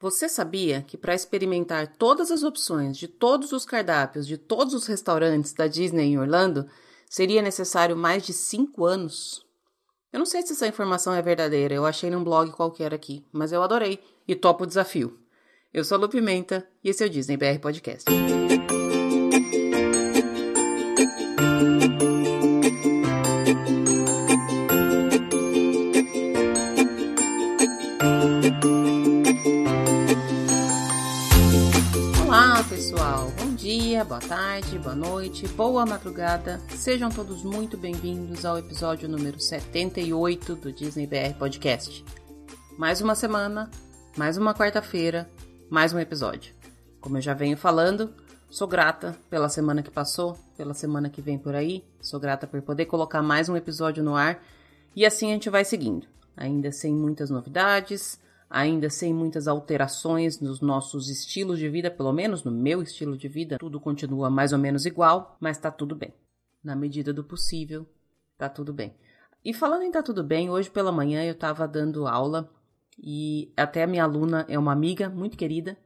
[0.00, 4.86] Você sabia que para experimentar todas as opções de todos os cardápios de todos os
[4.86, 6.68] restaurantes da Disney em Orlando
[7.10, 9.44] seria necessário mais de cinco anos?
[10.12, 13.50] Eu não sei se essa informação é verdadeira, eu achei num blog qualquer aqui, mas
[13.50, 15.18] eu adorei e topo o desafio.
[15.74, 18.04] Eu sou a Lu Pimenta e esse é o Disney BR Podcast.
[33.98, 36.60] Dia, boa tarde, boa noite, boa madrugada.
[36.68, 42.04] Sejam todos muito bem-vindos ao episódio número 78 do Disney BR Podcast.
[42.78, 43.68] Mais uma semana,
[44.16, 45.28] mais uma quarta-feira,
[45.68, 46.54] mais um episódio.
[47.00, 48.14] Como eu já venho falando,
[48.48, 52.62] sou grata pela semana que passou, pela semana que vem por aí, sou grata por
[52.62, 54.40] poder colocar mais um episódio no ar
[54.94, 56.06] e assim a gente vai seguindo.
[56.36, 62.44] Ainda sem muitas novidades, ainda sem muitas alterações nos nossos estilos de vida, pelo menos
[62.44, 66.14] no meu estilo de vida, tudo continua mais ou menos igual, mas tá tudo bem.
[66.62, 67.86] Na medida do possível,
[68.36, 68.94] tá tudo bem.
[69.44, 72.50] E falando em tá tudo bem, hoje pela manhã eu tava dando aula
[72.98, 75.76] e até a minha aluna é uma amiga muito querida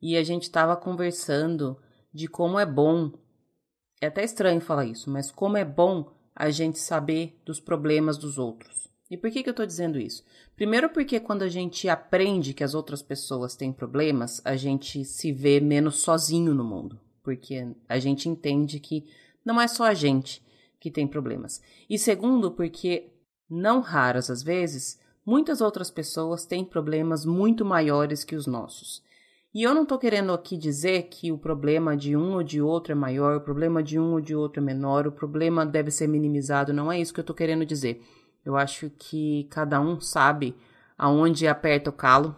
[0.00, 1.78] e a gente tava conversando
[2.12, 3.12] de como é bom.
[4.00, 8.38] É até estranho falar isso, mas como é bom a gente saber dos problemas dos
[8.38, 8.85] outros.
[9.10, 10.24] E por que, que eu estou dizendo isso?
[10.56, 15.32] Primeiro, porque quando a gente aprende que as outras pessoas têm problemas, a gente se
[15.32, 16.98] vê menos sozinho no mundo.
[17.22, 19.04] Porque a gente entende que
[19.44, 20.44] não é só a gente
[20.80, 21.62] que tem problemas.
[21.88, 23.12] E segundo, porque
[23.48, 29.02] não raras às vezes, muitas outras pessoas têm problemas muito maiores que os nossos.
[29.54, 32.92] E eu não estou querendo aqui dizer que o problema de um ou de outro
[32.92, 36.06] é maior, o problema de um ou de outro é menor, o problema deve ser
[36.08, 38.02] minimizado, não é isso que eu estou querendo dizer.
[38.46, 40.56] Eu acho que cada um sabe
[40.96, 42.36] aonde aperta o calo,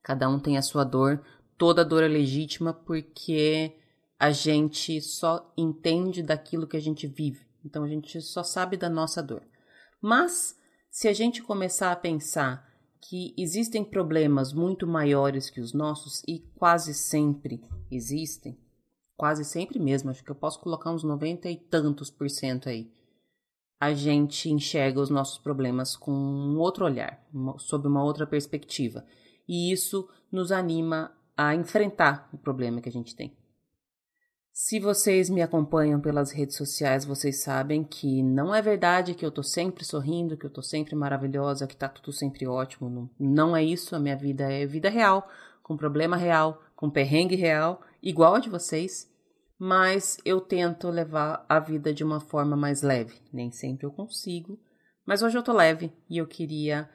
[0.00, 1.20] cada um tem a sua dor,
[1.58, 3.76] toda dor é legítima porque
[4.16, 8.88] a gente só entende daquilo que a gente vive, então a gente só sabe da
[8.88, 9.42] nossa dor.
[10.00, 10.56] Mas
[10.88, 12.68] se a gente começar a pensar
[13.00, 18.56] que existem problemas muito maiores que os nossos e quase sempre existem,
[19.16, 22.96] quase sempre mesmo, acho que eu posso colocar uns 90 e tantos por cento aí
[23.80, 27.24] a gente enxerga os nossos problemas com um outro olhar,
[27.58, 29.04] sob uma outra perspectiva.
[29.46, 33.36] E isso nos anima a enfrentar o problema que a gente tem.
[34.60, 39.30] Se vocês me acompanham pelas redes sociais, vocês sabem que não é verdade que eu
[39.30, 42.90] tô sempre sorrindo, que eu tô sempre maravilhosa, que tá tudo sempre ótimo.
[42.90, 45.28] Não, não é isso, a minha vida é vida real,
[45.62, 49.08] com problema real, com perrengue real, igual a de vocês
[49.58, 53.20] mas eu tento levar a vida de uma forma mais leve.
[53.32, 54.58] Nem sempre eu consigo,
[55.04, 56.88] mas hoje eu tô leve e eu queria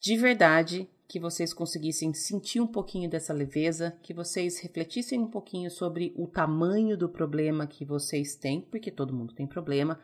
[0.00, 5.68] de verdade que vocês conseguissem sentir um pouquinho dessa leveza, que vocês refletissem um pouquinho
[5.68, 10.00] sobre o tamanho do problema que vocês têm, porque todo mundo tem problema,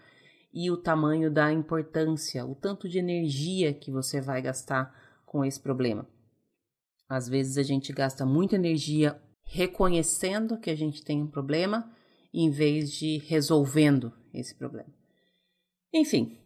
[0.53, 4.93] e o tamanho da importância, o tanto de energia que você vai gastar
[5.25, 6.09] com esse problema.
[7.09, 11.91] Às vezes a gente gasta muita energia reconhecendo que a gente tem um problema
[12.35, 14.93] em vez de resolvendo esse problema.
[15.95, 16.39] Enfim,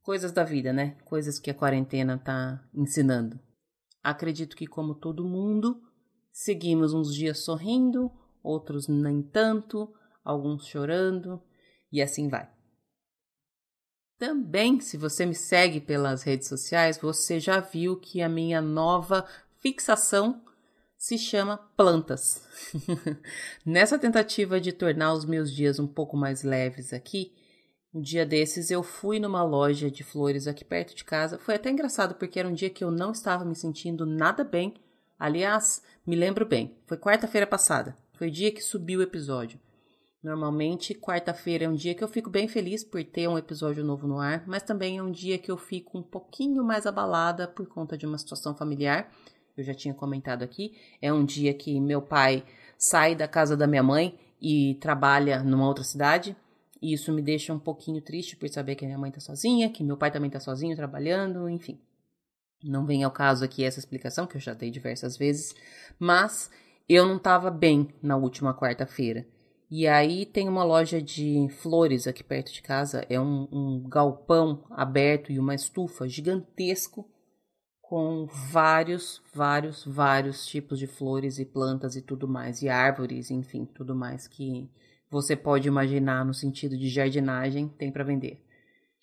[0.00, 0.96] coisas da vida, né?
[1.04, 3.38] Coisas que a quarentena está ensinando.
[4.02, 5.82] Acredito que, como todo mundo,
[6.32, 8.10] seguimos uns dias sorrindo,
[8.42, 9.92] outros nem tanto,
[10.24, 11.42] alguns chorando
[11.92, 12.48] e assim vai.
[14.18, 19.26] Também, se você me segue pelas redes sociais, você já viu que a minha nova
[19.58, 20.42] fixação
[21.06, 22.42] se chama Plantas.
[23.64, 27.32] Nessa tentativa de tornar os meus dias um pouco mais leves aqui,
[27.94, 31.38] um dia desses eu fui numa loja de flores aqui perto de casa.
[31.38, 34.74] Foi até engraçado porque era um dia que eu não estava me sentindo nada bem.
[35.16, 37.96] Aliás, me lembro bem, foi quarta-feira passada.
[38.14, 39.60] Foi o dia que subiu o episódio.
[40.20, 44.08] Normalmente, quarta-feira é um dia que eu fico bem feliz por ter um episódio novo
[44.08, 47.64] no ar, mas também é um dia que eu fico um pouquinho mais abalada por
[47.68, 49.08] conta de uma situação familiar
[49.56, 50.76] eu já tinha comentado aqui.
[51.00, 52.44] É um dia que meu pai
[52.76, 56.36] sai da casa da minha mãe e trabalha numa outra cidade.
[56.80, 59.82] E isso me deixa um pouquinho triste por saber que minha mãe tá sozinha, que
[59.82, 61.80] meu pai também tá sozinho trabalhando, enfim.
[62.62, 65.54] Não vem ao caso aqui essa explicação, que eu já dei diversas vezes,
[65.98, 66.50] mas
[66.88, 69.26] eu não estava bem na última quarta-feira.
[69.70, 74.64] E aí tem uma loja de flores aqui perto de casa, é um, um galpão
[74.70, 77.08] aberto e uma estufa gigantesco
[77.88, 83.64] com vários, vários, vários tipos de flores e plantas e tudo mais, e árvores, enfim,
[83.64, 84.68] tudo mais que
[85.08, 88.44] você pode imaginar no sentido de jardinagem, tem para vender.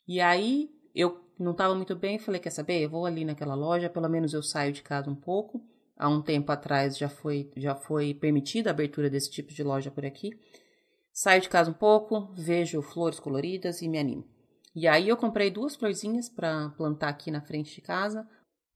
[0.05, 2.81] E aí eu não estava muito bem, falei, quer saber?
[2.81, 5.63] Eu vou ali naquela loja, pelo menos eu saio de casa um pouco,
[5.97, 9.89] há um tempo atrás já foi, já foi permitida a abertura desse tipo de loja
[9.91, 10.37] por aqui.
[11.13, 14.25] Saio de casa um pouco, vejo flores coloridas e me animo.
[14.75, 18.27] E aí eu comprei duas florzinhas para plantar aqui na frente de casa.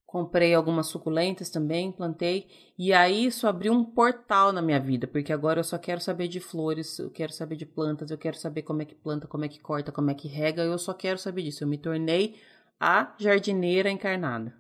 [0.07, 2.48] Comprei algumas suculentas também, plantei.
[2.80, 6.30] E aí isso abriu um portal na minha vida, porque agora eu só quero saber
[6.30, 9.44] de flores, eu quero saber de plantas, eu quero saber como é que planta, como
[9.44, 11.65] é que corta, como é que rega, eu só quero saber disso.
[11.65, 12.36] Eu me tornei
[12.80, 14.56] a jardineira encarnada.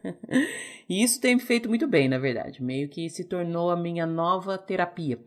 [0.88, 2.62] e isso tem me feito muito bem, na verdade.
[2.62, 5.18] Meio que se tornou a minha nova terapia.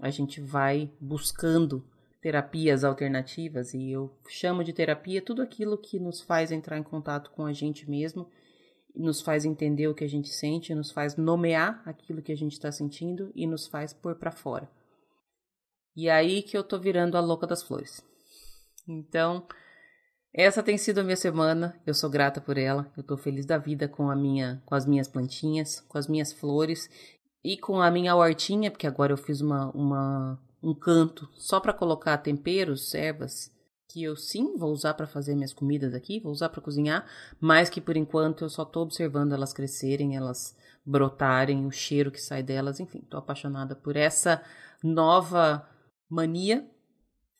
[0.00, 1.84] A gente vai buscando
[2.20, 7.30] terapias alternativas e eu chamo de terapia tudo aquilo que nos faz entrar em contato
[7.30, 8.28] com a gente mesmo,
[8.98, 12.52] nos faz entender o que a gente sente, nos faz nomear aquilo que a gente
[12.52, 14.68] está sentindo e nos faz pôr para fora.
[15.96, 18.04] E é aí que eu tô virando a louca das flores.
[18.86, 19.46] Então,
[20.32, 21.80] essa tem sido a minha semana.
[21.86, 22.90] Eu sou grata por ela.
[22.96, 26.32] Eu tô feliz da vida com a minha, com as minhas plantinhas, com as minhas
[26.32, 26.88] flores
[27.42, 31.72] e com a minha hortinha, porque agora eu fiz uma, uma um canto só para
[31.72, 33.52] colocar temperos, ervas,
[33.88, 37.06] que eu sim vou usar para fazer minhas comidas aqui, vou usar para cozinhar,
[37.40, 40.54] mas que por enquanto eu só tô observando elas crescerem, elas
[40.84, 44.42] brotarem, o cheiro que sai delas, enfim, tô apaixonada por essa
[44.82, 45.68] nova
[46.08, 46.68] mania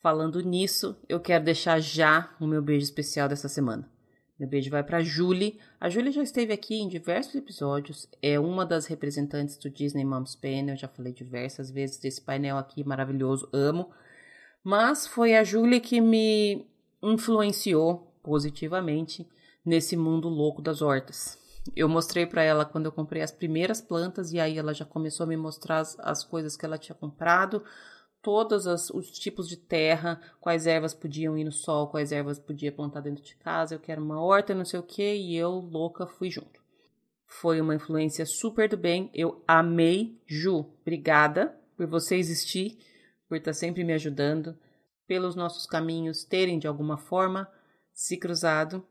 [0.00, 3.90] Falando nisso, eu quero deixar já o meu beijo especial dessa semana.
[4.38, 5.58] Meu beijo vai para Julie.
[5.80, 10.36] A Julie já esteve aqui em diversos episódios, é uma das representantes do Disney Moms
[10.36, 13.90] Panel, já falei diversas vezes desse painel aqui maravilhoso, amo.
[14.70, 16.66] Mas foi a Julie que me
[17.02, 19.26] influenciou positivamente
[19.64, 21.38] nesse mundo louco das hortas.
[21.74, 25.24] Eu mostrei para ela quando eu comprei as primeiras plantas e aí ela já começou
[25.24, 27.64] a me mostrar as, as coisas que ela tinha comprado,
[28.20, 32.70] todos as, os tipos de terra, quais ervas podiam ir no sol, quais ervas podia
[32.70, 36.06] plantar dentro de casa, eu quero uma horta, não sei o que, e eu, louca,
[36.06, 36.60] fui junto.
[37.24, 40.20] Foi uma influência super do bem, eu amei.
[40.26, 42.76] Ju, obrigada por você existir,
[43.28, 44.58] por estar sempre me ajudando,
[45.06, 47.50] pelos nossos caminhos terem de alguma forma
[47.92, 48.86] se cruzado.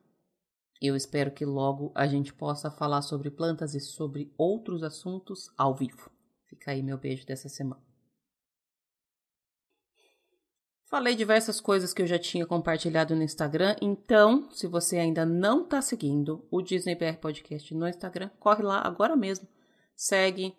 [0.82, 5.76] Eu espero que logo a gente possa falar sobre plantas e sobre outros assuntos ao
[5.76, 6.12] vivo.
[6.46, 7.82] Fica aí meu beijo dessa semana.
[10.90, 15.64] Falei diversas coisas que eu já tinha compartilhado no Instagram, então, se você ainda não
[15.64, 19.46] está seguindo o Disney BR Podcast no Instagram, corre lá agora mesmo.
[19.94, 20.56] Segue,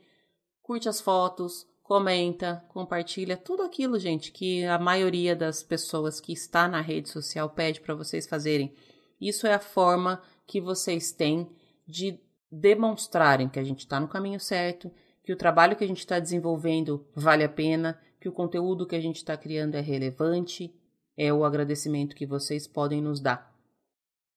[0.61, 6.69] curte as fotos, comenta, compartilha, tudo aquilo, gente, que a maioria das pessoas que está
[6.69, 8.75] na rede social pede para vocês fazerem.
[9.19, 11.49] Isso é a forma que vocês têm
[11.87, 12.21] de
[12.53, 14.93] demonstrarem que a gente está no caminho certo,
[15.25, 18.95] que o trabalho que a gente está desenvolvendo vale a pena que o conteúdo que
[18.95, 20.71] a gente está criando é relevante,
[21.17, 23.51] é o agradecimento que vocês podem nos dar.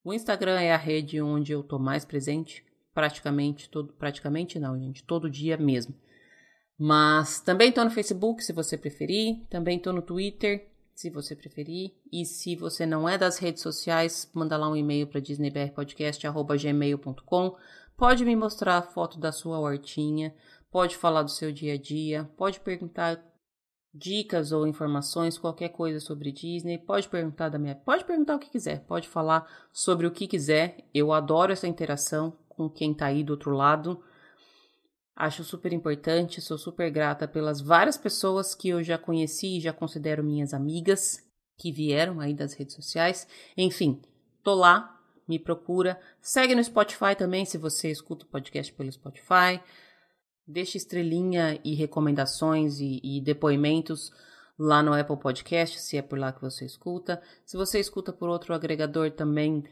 [0.06, 5.04] O Instagram é a rede onde eu estou mais presente, praticamente todo, praticamente não, gente,
[5.04, 5.94] todo dia mesmo.
[6.84, 11.94] Mas também estou no Facebook, se você preferir, também estou no Twitter, se você preferir,
[12.12, 17.56] e se você não é das redes sociais, manda lá um e-mail para disneybrpodcast@gmail.com.
[17.96, 20.34] Pode me mostrar a foto da sua hortinha,
[20.72, 23.24] pode falar do seu dia a dia, pode perguntar
[23.94, 28.50] dicas ou informações, qualquer coisa sobre Disney, pode perguntar da minha, pode perguntar o que
[28.50, 30.78] quiser, pode falar sobre o que quiser.
[30.92, 34.02] Eu adoro essa interação com quem tá aí do outro lado.
[35.16, 39.74] Acho super importante, sou super grata pelas várias pessoas que eu já conheci e já
[39.74, 41.20] considero minhas amigas
[41.58, 43.28] que vieram aí das redes sociais.
[43.56, 44.02] Enfim,
[44.44, 46.00] tô lá, me procura.
[46.20, 49.62] Segue no Spotify também se você escuta o podcast pelo Spotify.
[50.48, 54.12] Deixe estrelinha e recomendações e, e, depoimentos
[54.58, 57.22] lá no Apple Podcast, se é por lá que você escuta.
[57.46, 59.64] Se você escuta por outro agregador também,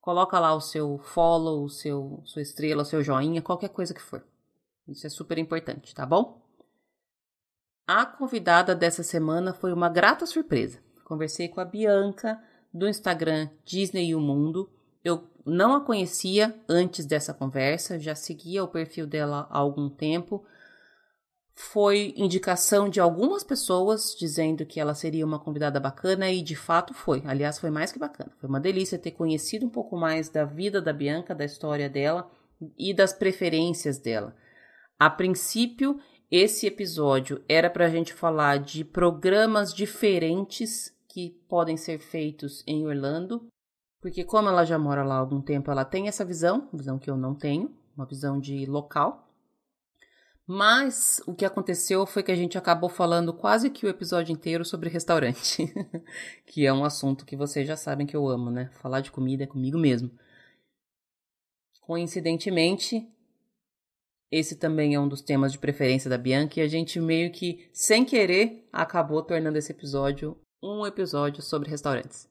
[0.00, 4.02] coloca lá o seu follow, o seu sua estrela, o seu joinha, qualquer coisa que
[4.02, 4.22] for.
[4.90, 6.42] Isso é super importante, tá bom?
[7.86, 10.78] A convidada dessa semana foi uma grata surpresa.
[11.04, 12.40] Conversei com a Bianca
[12.72, 14.70] do Instagram Disney e o Mundo.
[15.02, 20.44] Eu não a conhecia antes dessa conversa, já seguia o perfil dela há algum tempo.
[21.52, 26.94] Foi indicação de algumas pessoas dizendo que ela seria uma convidada bacana e de fato
[26.94, 27.22] foi.
[27.26, 28.30] Aliás, foi mais que bacana.
[28.38, 32.30] Foi uma delícia ter conhecido um pouco mais da vida da Bianca, da história dela
[32.78, 34.34] e das preferências dela.
[35.00, 35.98] A princípio,
[36.30, 42.86] esse episódio era para a gente falar de programas diferentes que podem ser feitos em
[42.86, 43.50] Orlando
[44.00, 47.10] porque como ela já mora lá há algum tempo, ela tem essa visão, visão que
[47.10, 49.28] eu não tenho, uma visão de local.
[50.46, 54.64] Mas o que aconteceu foi que a gente acabou falando quase que o episódio inteiro
[54.64, 55.72] sobre restaurante,
[56.46, 58.70] que é um assunto que vocês já sabem que eu amo, né?
[58.80, 60.10] Falar de comida é comigo mesmo.
[61.82, 63.06] Coincidentemente,
[64.30, 67.68] Esse também é um dos temas de preferência da Bianca e a gente meio que,
[67.72, 72.28] sem querer, acabou tornando esse episódio um episódio sobre restaurantes.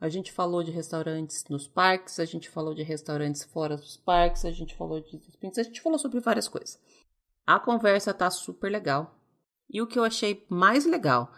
[0.00, 4.44] A gente falou de restaurantes nos parques, a gente falou de restaurantes fora dos parques,
[4.44, 5.20] a gente falou de
[5.56, 6.78] a gente falou sobre várias coisas.
[7.46, 9.14] A conversa tá super legal.
[9.68, 11.32] E o que eu achei mais legal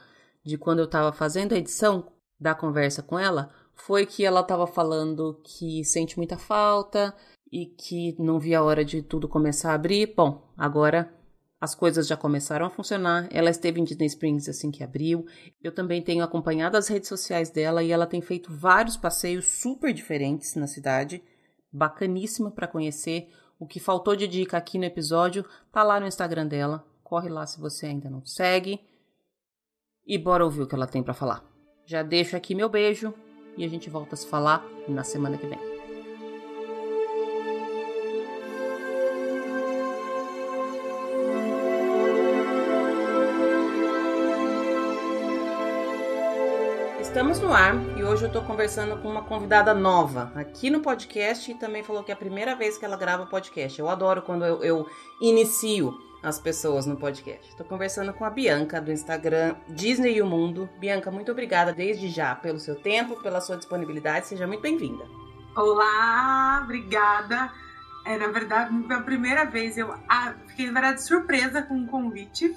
[0.45, 4.67] de quando eu tava fazendo a edição da conversa com ela foi que ela tava
[4.67, 7.15] falando que sente muita falta,
[7.55, 10.13] e que não via a hora de tudo começar a abrir.
[10.17, 11.15] Bom, agora
[11.61, 13.29] as coisas já começaram a funcionar.
[13.31, 15.25] Ela esteve em Disney Springs assim que abriu.
[15.63, 19.95] Eu também tenho acompanhado as redes sociais dela e ela tem feito vários passeios super
[19.95, 21.23] diferentes na cidade.
[21.73, 23.29] Bacaníssima para conhecer.
[23.57, 26.85] O que faltou de dica aqui no episódio tá lá no Instagram dela.
[27.05, 28.81] Corre lá se você ainda não segue.
[30.05, 31.45] E bora ouvir o que ela tem para falar.
[31.87, 33.15] Já deixo aqui meu beijo
[33.57, 35.74] e a gente volta a se falar na semana que vem.
[47.15, 51.49] Estamos no ar e hoje eu estou conversando com uma convidada nova aqui no podcast
[51.49, 53.79] e também falou que é a primeira vez que ela grava podcast.
[53.79, 54.91] Eu adoro quando eu, eu
[55.21, 57.49] inicio as pessoas no podcast.
[57.49, 60.69] Estou conversando com a Bianca do Instagram Disney e o Mundo.
[60.81, 64.27] Bianca, muito obrigada desde já pelo seu tempo, pela sua disponibilidade.
[64.27, 65.05] Seja muito bem-vinda.
[65.57, 67.49] Olá, obrigada.
[68.05, 69.79] É, na verdade, a primeira vez.
[69.79, 72.53] Eu ah, fiquei, na verdade, surpresa com o convite.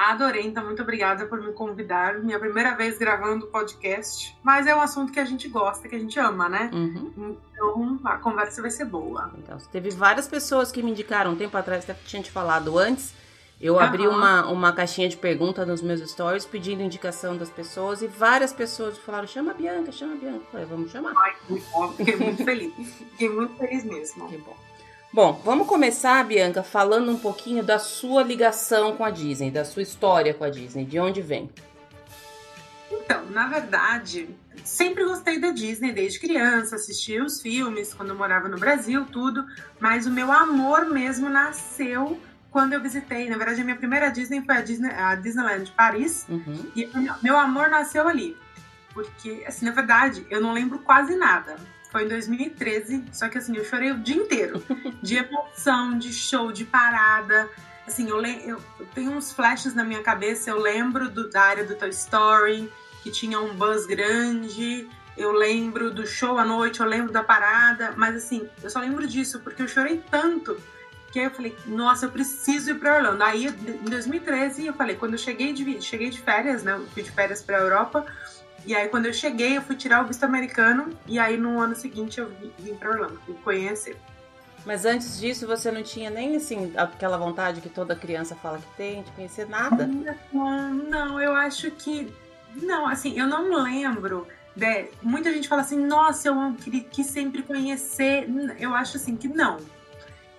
[0.00, 2.20] Adorei, então muito obrigada por me convidar.
[2.20, 5.98] Minha primeira vez gravando podcast, mas é um assunto que a gente gosta, que a
[5.98, 6.70] gente ama, né?
[6.72, 7.36] Uhum.
[7.52, 9.30] Então a conversa vai ser boa.
[9.36, 13.12] Então, teve várias pessoas que me indicaram um tempo atrás, até tinha te falado antes.
[13.60, 13.80] Eu uhum.
[13.80, 18.54] abri uma, uma caixinha de perguntas nos meus stories pedindo indicação das pessoas e várias
[18.54, 20.38] pessoas falaram: chama a Bianca, chama a Bianca.
[20.38, 21.12] Eu falei, vamos chamar.
[21.14, 22.72] Ai, muito bom, fiquei muito feliz.
[23.10, 24.28] Fiquei muito feliz mesmo.
[24.28, 24.56] Que bom.
[25.12, 29.82] Bom, vamos começar, Bianca, falando um pouquinho da sua ligação com a Disney, da sua
[29.82, 31.50] história com a Disney, de onde vem?
[32.88, 34.28] Então, na verdade,
[34.62, 39.44] sempre gostei da Disney desde criança, assistia os filmes quando eu morava no Brasil, tudo,
[39.80, 42.16] mas o meu amor mesmo nasceu
[42.52, 43.28] quando eu visitei.
[43.28, 46.70] Na verdade, a minha primeira Disney foi a, Disney, a Disneyland de Paris, uhum.
[46.76, 46.88] e
[47.20, 48.36] meu amor nasceu ali.
[48.94, 51.56] Porque, assim, na verdade, eu não lembro quase nada.
[51.90, 54.62] Foi em 2013, só que assim, eu chorei o dia inteiro.
[55.02, 57.48] De emoção, de show, de parada.
[57.86, 61.64] Assim, eu, eu, eu tenho uns flashes na minha cabeça, eu lembro do, da área
[61.64, 62.70] do Toy Story,
[63.02, 64.88] que tinha um buzz grande.
[65.16, 69.06] Eu lembro do show à noite, eu lembro da parada, mas assim, eu só lembro
[69.06, 70.56] disso porque eu chorei tanto
[71.10, 73.22] que eu falei, nossa, eu preciso ir para Orlando.
[73.22, 76.74] Aí em 2013 eu falei, quando eu cheguei de, cheguei de férias, né?
[76.74, 78.06] Eu fui de férias para Europa.
[78.66, 80.92] E aí, quando eu cheguei, eu fui tirar o visto americano.
[81.06, 83.96] E aí, no ano seguinte, eu vim, vim pra Orlando, fui conhecer.
[84.66, 88.76] Mas antes disso, você não tinha nem, assim, aquela vontade que toda criança fala que
[88.76, 89.86] tem, de conhecer nada?
[89.86, 92.12] Não, não eu acho que...
[92.54, 94.26] Não, assim, eu não lembro...
[94.54, 94.88] De...
[95.02, 98.28] Muita gente fala assim, nossa, eu queria que sempre conhecer.
[98.58, 99.56] Eu acho, assim, que não.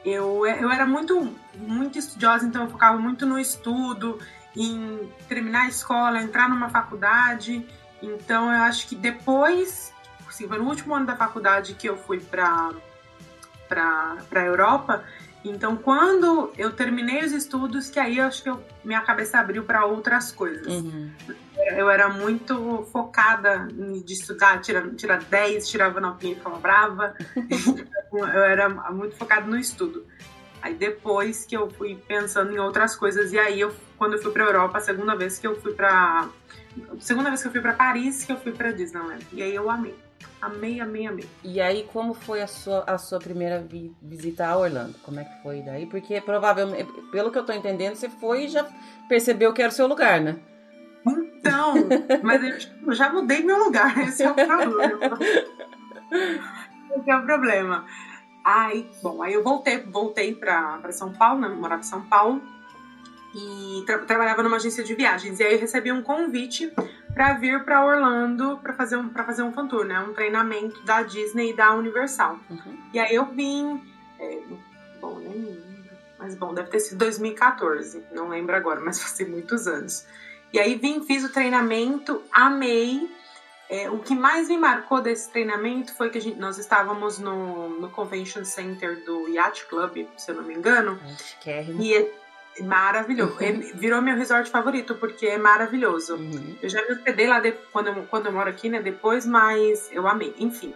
[0.06, 4.20] Eu, eu era muito, muito estudiosa, então eu focava muito no estudo,
[4.56, 7.66] em terminar a escola, entrar numa faculdade...
[8.02, 9.94] Então eu acho que depois,
[10.28, 12.72] assim, foi no último ano da faculdade que eu fui para
[13.68, 15.04] para Europa.
[15.44, 19.64] Então, quando eu terminei os estudos, que aí eu acho que eu, minha cabeça abriu
[19.64, 20.68] para outras coisas.
[20.68, 21.10] Uhum.
[21.76, 27.16] Eu era muito focada de estudar, tirar, tirar 10, tirava notinha e ficava brava.
[28.14, 30.06] eu era muito focada no estudo.
[30.62, 34.32] Aí depois que eu fui pensando em outras coisas, e aí eu, quando eu fui
[34.32, 36.30] para Europa, a segunda vez que eu fui para
[37.00, 39.26] segunda vez que eu fui para Paris que eu fui para Disneyland.
[39.34, 39.96] E aí eu amei.
[40.42, 41.30] Amei, amei, amei.
[41.44, 44.96] E aí, como foi a sua, a sua primeira vi visita a Orlando?
[45.04, 45.86] Como é que foi daí?
[45.86, 48.66] Porque provavelmente, pelo que eu tô entendendo, você foi e já
[49.08, 50.40] percebeu que era o seu lugar, né?
[51.06, 51.76] Então,
[52.24, 52.42] mas
[52.86, 55.20] eu já mudei meu lugar, esse é o problema.
[56.96, 57.86] esse é o problema.
[58.44, 61.50] Aí, bom, aí eu voltei, voltei para São Paulo, né?
[61.50, 62.42] Morava em São Paulo
[63.34, 65.40] e tra trabalhava numa agência de viagens.
[65.40, 66.72] E aí eu recebi um convite
[67.14, 70.00] para vir para Orlando para fazer um para fazer um fan tour, né?
[70.00, 72.40] Um treinamento da Disney e da Universal.
[72.50, 72.78] Uhum.
[72.94, 73.82] E aí eu vim,
[74.20, 74.40] é,
[75.00, 79.68] bom, nem lembro, mas bom, deve ter sido 2014, não lembro agora, mas faz muitos
[79.68, 80.06] anos.
[80.54, 83.10] E aí vim, fiz o treinamento, amei.
[83.70, 87.90] É, o que mais me marcou desse treinamento foi que gente, nós estávamos no, no
[87.90, 91.00] Convention Center do Yacht Club, se eu não me engano.
[91.80, 92.12] E é
[92.60, 93.38] maravilhoso.
[93.40, 93.72] Uhum.
[93.76, 96.16] Virou meu resort favorito, porque é maravilhoso.
[96.16, 96.58] Uhum.
[96.62, 98.82] Eu já me hospedei lá de, quando, eu, quando eu moro aqui, né?
[98.82, 100.36] Depois, mas eu amei.
[100.38, 100.74] Enfim.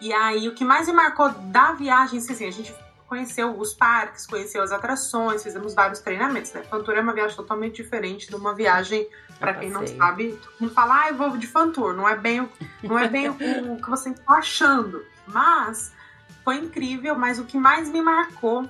[0.00, 2.74] E aí, o que mais me marcou da viagem, assim, a gente
[3.08, 6.62] conheceu os parques, conheceu as atrações, fizemos vários treinamentos, né?
[6.62, 9.08] Fantour é uma viagem totalmente diferente de uma viagem,
[9.40, 12.42] para quem não sabe, todo mundo fala, ah, eu vou de Fantour, não é bem,
[12.42, 12.50] o,
[12.82, 15.94] não é bem o, o que você está achando, mas
[16.44, 18.68] foi incrível, mas o que mais me marcou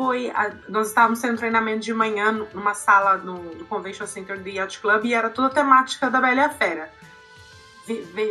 [0.00, 0.30] foi.
[0.30, 4.80] A, nós estávamos tendo treinamento de manhã numa sala no, no Convention Center do Yacht
[4.80, 6.90] Club e era toda temática da Bela e a Fera.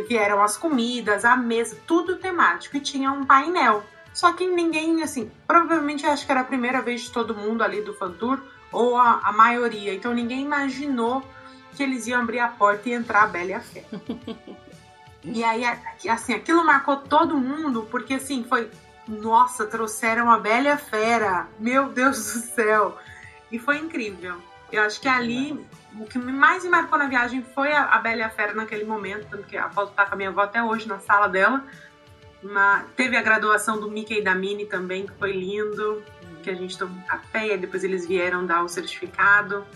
[0.08, 3.84] vieram as comidas, a mesa, tudo temático e tinha um painel.
[4.12, 7.80] Só que ninguém, assim, provavelmente acho que era a primeira vez de todo mundo ali
[7.82, 8.40] do Fantour,
[8.72, 9.94] ou a, a maioria.
[9.94, 11.22] Então ninguém imaginou
[11.76, 13.86] que eles iam abrir a porta e entrar a Bela e a Fera.
[15.22, 15.62] e aí,
[16.08, 18.68] assim, aquilo marcou todo mundo, porque assim, foi
[19.06, 21.48] nossa, trouxeram a Bela Fera.
[21.58, 22.98] Meu Deus do céu.
[23.50, 24.36] E foi incrível.
[24.70, 25.58] Eu acho que ali
[25.98, 28.84] o que mais me marcou na viagem foi a, a Bela e a Fera naquele
[28.84, 31.64] momento, tanto que a foto tá com a minha avó até hoje na sala dela.
[32.42, 36.02] Uma, teve a graduação do Mickey e da Minnie também, que foi lindo,
[36.42, 39.66] que a gente tomou um café e depois eles vieram dar o certificado.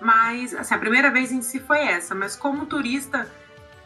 [0.00, 3.26] Mas, assim, a primeira vez em si foi essa, mas como turista,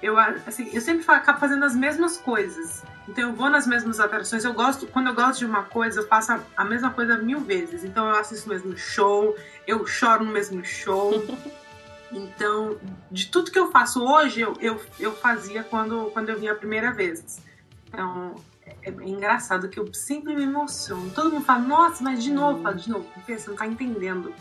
[0.04, 2.82] eu, assim, eu sempre acabo fazendo as mesmas coisas.
[3.08, 4.44] Então eu vou nas mesmas atrações.
[4.44, 7.84] Eu gosto, quando eu gosto de uma coisa, eu faço a, mesma coisa mil vezes.
[7.84, 9.34] Então eu assisto o mesmo show,
[9.66, 11.12] eu choro no mesmo show.
[12.12, 12.78] Então,
[13.10, 16.54] de tudo que eu faço hoje, eu, eu, eu fazia quando, quando eu vim a
[16.54, 17.42] primeira vez.
[17.88, 21.10] Então, é, é engraçado que eu sempre me emociono.
[21.10, 23.08] Todo mundo fala, nossa, mas de novo, fala de novo.
[23.26, 24.32] Você não tá entendendo.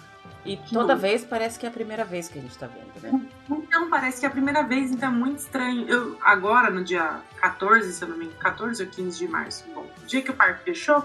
[0.45, 3.29] E toda vez parece que é a primeira vez que a gente tá vendo, né?
[3.50, 5.88] Então, parece que é a primeira vez, então é muito estranho.
[5.88, 9.63] Eu, agora, no dia 14, se eu não me engano, 14 ou 15 de março,
[9.73, 11.03] bom, dia que o parque fechou,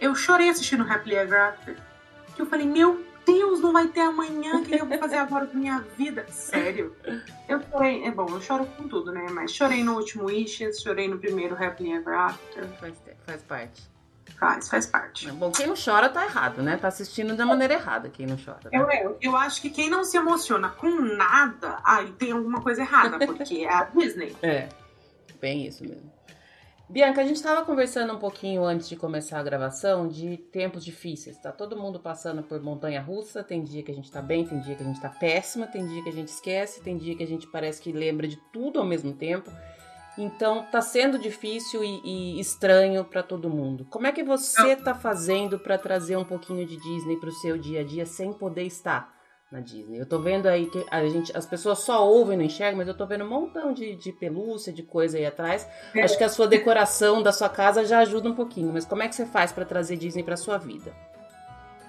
[0.00, 1.76] eu chorei assistindo Happily Ever After.
[2.34, 5.46] Que eu falei, meu Deus, não vai ter amanhã, o que eu vou fazer agora
[5.46, 6.26] com minha vida?
[6.28, 6.94] Sério?
[7.48, 9.26] Eu chorei, é bom, eu choro com tudo, né?
[9.30, 12.66] Mas chorei no último Wishes, chorei no primeiro Happily Ever After.
[12.80, 13.93] Faz, faz parte.
[14.38, 15.30] Faz, faz parte.
[15.32, 16.76] Bom, quem não chora tá errado, né?
[16.76, 18.60] Tá assistindo da maneira errada quem não chora.
[18.64, 18.70] Né?
[18.72, 22.82] Eu, eu, eu acho que quem não se emociona com nada, aí tem alguma coisa
[22.82, 24.36] errada, porque é a Disney.
[24.42, 24.68] É,
[25.40, 26.12] bem isso mesmo.
[26.88, 31.38] Bianca, a gente estava conversando um pouquinho antes de começar a gravação de tempos difíceis.
[31.38, 33.42] Tá todo mundo passando por montanha russa.
[33.42, 35.86] Tem dia que a gente tá bem, tem dia que a gente tá péssima, tem
[35.86, 38.78] dia que a gente esquece, tem dia que a gente parece que lembra de tudo
[38.78, 39.50] ao mesmo tempo.
[40.16, 43.84] Então tá sendo difícil e, e estranho para todo mundo.
[43.90, 47.80] Como é que você tá fazendo para trazer um pouquinho de Disney pro seu dia
[47.80, 49.12] a dia sem poder estar
[49.50, 50.00] na Disney?
[50.00, 52.96] Eu tô vendo aí que a gente, as pessoas só ouvem, não enxergam, mas eu
[52.96, 55.66] tô vendo um montão de, de pelúcia, de coisa aí atrás.
[55.94, 56.02] É.
[56.02, 58.72] Acho que a sua decoração da sua casa já ajuda um pouquinho.
[58.72, 60.94] Mas como é que você faz para trazer Disney para sua vida?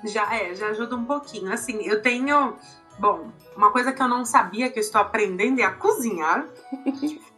[0.03, 1.51] Já é, já ajuda um pouquinho.
[1.51, 2.57] Assim, eu tenho
[2.97, 6.47] Bom, uma coisa que eu não sabia que eu estou aprendendo é a cozinhar.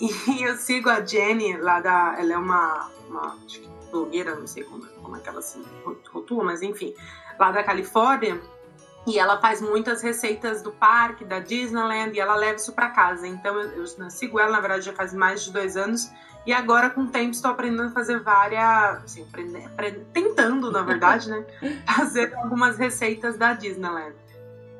[0.00, 2.16] E eu sigo a Jenny lá da.
[2.18, 5.62] Ela é uma, uma acho que blogueira, não sei como, como é que ela se
[6.12, 6.94] rotula, mas enfim,
[7.38, 8.40] lá da Califórnia.
[9.06, 13.26] E ela faz muitas receitas do parque, da Disneyland, e ela leva isso para casa.
[13.26, 16.10] Então eu, eu, sigo ela, na verdade, já faz mais de dois anos.
[16.46, 19.04] E agora, com o tempo, estou aprendendo a fazer várias.
[19.04, 19.26] Assim,
[20.12, 21.44] tentando, na verdade, né?
[21.96, 24.14] Fazer algumas receitas da Disneyland.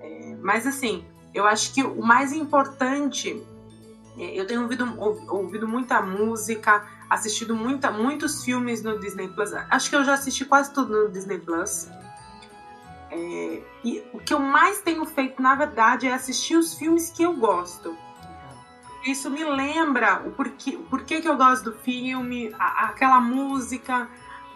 [0.00, 3.42] É, mas, assim, eu acho que o mais importante
[4.22, 4.86] eu tenho ouvido,
[5.28, 9.52] ouvido muita música, assistido muita, muitos filmes no Disney Plus.
[9.52, 11.88] Acho que eu já assisti quase tudo no Disney Plus.
[13.10, 17.22] É, e o que eu mais tenho feito, na verdade, é assistir os filmes que
[17.22, 17.96] eu gosto.
[19.06, 24.08] Isso me lembra o porquê, o porquê que eu gosto do filme, a, aquela música.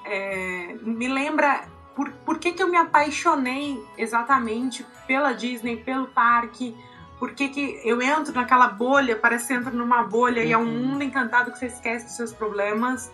[0.04, 6.76] É, me lembra por, por que, que eu me apaixonei exatamente pela Disney, pelo parque
[7.24, 10.46] por que, que eu entro naquela bolha, parece que entra numa bolha uhum.
[10.46, 10.88] e é um uhum.
[10.88, 13.10] mundo encantado que você esquece dos seus problemas.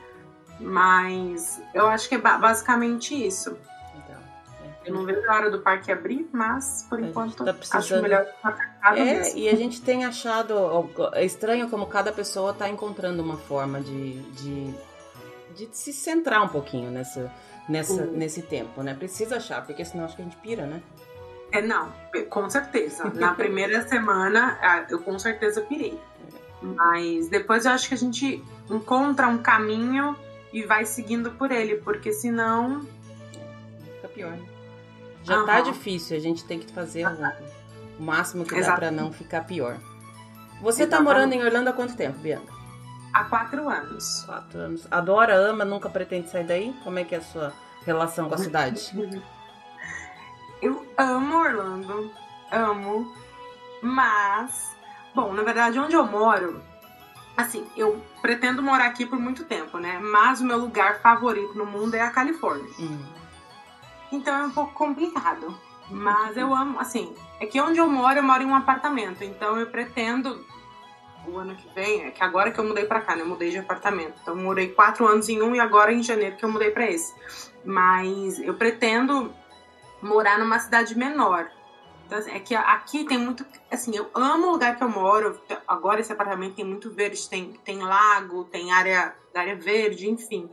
[0.58, 3.56] Mas eu acho que é basicamente isso.
[3.94, 4.20] Então,
[4.64, 4.88] é.
[4.88, 7.82] Eu não vejo a hora do parque abrir, mas por enquanto tá precisando...
[7.82, 9.38] acho melhor ficar É, mesmo.
[9.38, 10.54] e a gente tem achado.
[11.12, 14.74] É estranho como cada pessoa está encontrando uma forma de, de,
[15.54, 17.32] de se centrar um pouquinho nessa,
[17.68, 18.10] nessa, uhum.
[18.10, 18.92] nesse tempo, né?
[18.92, 20.82] Precisa achar, porque senão acho que a gente pira, né?
[21.52, 21.92] É, não,
[22.28, 23.10] com certeza.
[23.14, 25.98] Na primeira semana, ah, eu com certeza pirei.
[26.62, 30.16] Mas depois eu acho que a gente encontra um caminho
[30.52, 32.86] e vai seguindo por ele, porque senão.
[33.96, 34.32] Fica pior.
[34.32, 34.46] Né?
[35.22, 35.46] Já uhum.
[35.46, 39.44] tá difícil, a gente tem que fazer o, o máximo que dá pra não ficar
[39.44, 39.78] pior.
[40.60, 40.90] Você Exatamente.
[40.90, 42.52] tá morando em Orlando há quanto tempo, Bianca?
[43.12, 44.22] Há quatro anos.
[44.24, 44.86] Quatro anos.
[44.90, 46.74] Adora, ama, nunca pretende sair daí?
[46.84, 47.52] Como é que é a sua
[47.84, 48.90] relação com a cidade?
[50.60, 52.10] Eu amo Orlando,
[52.50, 53.14] amo,
[53.82, 54.76] mas,
[55.14, 56.62] bom, na verdade, onde eu moro,
[57.40, 59.98] Assim, eu pretendo morar aqui por muito tempo, né?
[59.98, 62.68] Mas o meu lugar favorito no mundo é a Califórnia.
[62.78, 63.02] Hum.
[64.12, 65.56] Então é um pouco complicado.
[65.88, 69.24] Mas eu amo, assim, é que onde eu moro, eu moro em um apartamento.
[69.24, 70.44] Então eu pretendo
[71.26, 73.22] o ano que vem, é que agora que eu mudei pra cá, né?
[73.22, 74.18] Eu mudei de apartamento.
[74.20, 76.90] Então eu morei quatro anos em um e agora em janeiro que eu mudei pra
[76.90, 77.14] esse.
[77.64, 79.32] Mas eu pretendo
[80.02, 81.50] morar numa cidade menor.
[82.06, 83.46] Então, assim, é que aqui tem muito.
[83.70, 85.40] Assim, eu amo o lugar que eu moro.
[85.66, 90.50] Agora esse apartamento tem muito verde, tem, tem lago, tem área, área verde, enfim.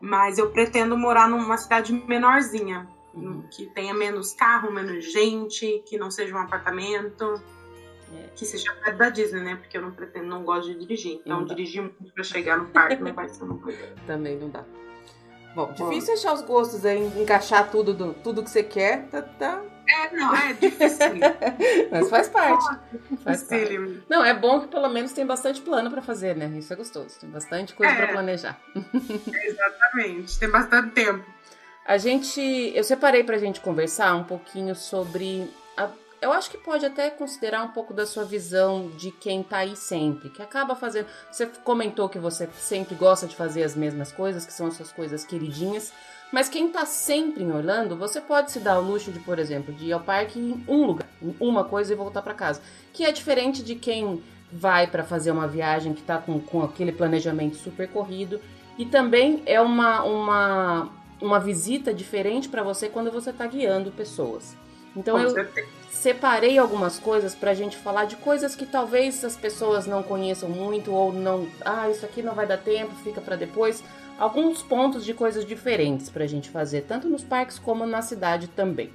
[0.00, 2.88] Mas eu pretendo morar numa cidade menorzinha.
[3.12, 3.42] Uhum.
[3.50, 7.42] Que tenha menos carro, menos gente, que não seja um apartamento.
[8.14, 8.28] É.
[8.34, 9.56] Que seja perto da Disney, né?
[9.56, 11.20] Porque eu não pretendo, não gosto de dirigir.
[11.26, 13.94] Então, dirigir muito pra chegar no parque não vai ser uma coisa.
[14.06, 14.64] Também não dá.
[15.54, 19.60] Bom, difícil achar os gostos aí, encaixar tudo, do- tudo que você quer, tá, tá-
[19.88, 20.98] É, não, é difícil.
[21.90, 22.64] mas faz parte.
[23.24, 24.02] Faz parte.
[24.08, 26.46] Não, é bom que pelo menos tem bastante plano pra fazer, né?
[26.56, 27.18] Isso é gostoso.
[27.20, 27.96] Tem bastante coisa É.
[27.96, 28.60] pra planejar.
[29.44, 30.38] Exatamente.
[30.38, 31.24] Tem bastante tempo.
[31.84, 32.40] A gente,
[32.74, 35.59] eu separei pra gente conversar um pouquinho sobre a-
[36.20, 39.74] eu acho que pode até considerar um pouco da sua visão de quem tá aí
[39.74, 41.06] sempre, que acaba fazendo.
[41.30, 44.92] Você comentou que você sempre gosta de fazer as mesmas coisas, que são as suas
[44.92, 45.92] coisas queridinhas.
[46.30, 49.74] Mas quem tá sempre em Orlando, você pode se dar o luxo de, por exemplo,
[49.74, 52.60] de ir ao parque em um lugar, em uma coisa e voltar pra casa.
[52.92, 56.92] Que é diferente de quem vai pra fazer uma viagem que tá com, com aquele
[56.92, 58.40] planejamento super corrido.
[58.78, 60.88] E também é uma, uma,
[61.20, 64.54] uma visita diferente pra você quando você tá guiando pessoas.
[64.94, 65.79] Então Com eu, certeza.
[65.90, 70.92] Separei algumas coisas pra gente falar de coisas que talvez as pessoas não conheçam muito
[70.92, 73.82] ou não, ah, isso aqui não vai dar tempo, fica pra depois.
[74.18, 78.90] Alguns pontos de coisas diferentes pra gente fazer, tanto nos parques como na cidade também.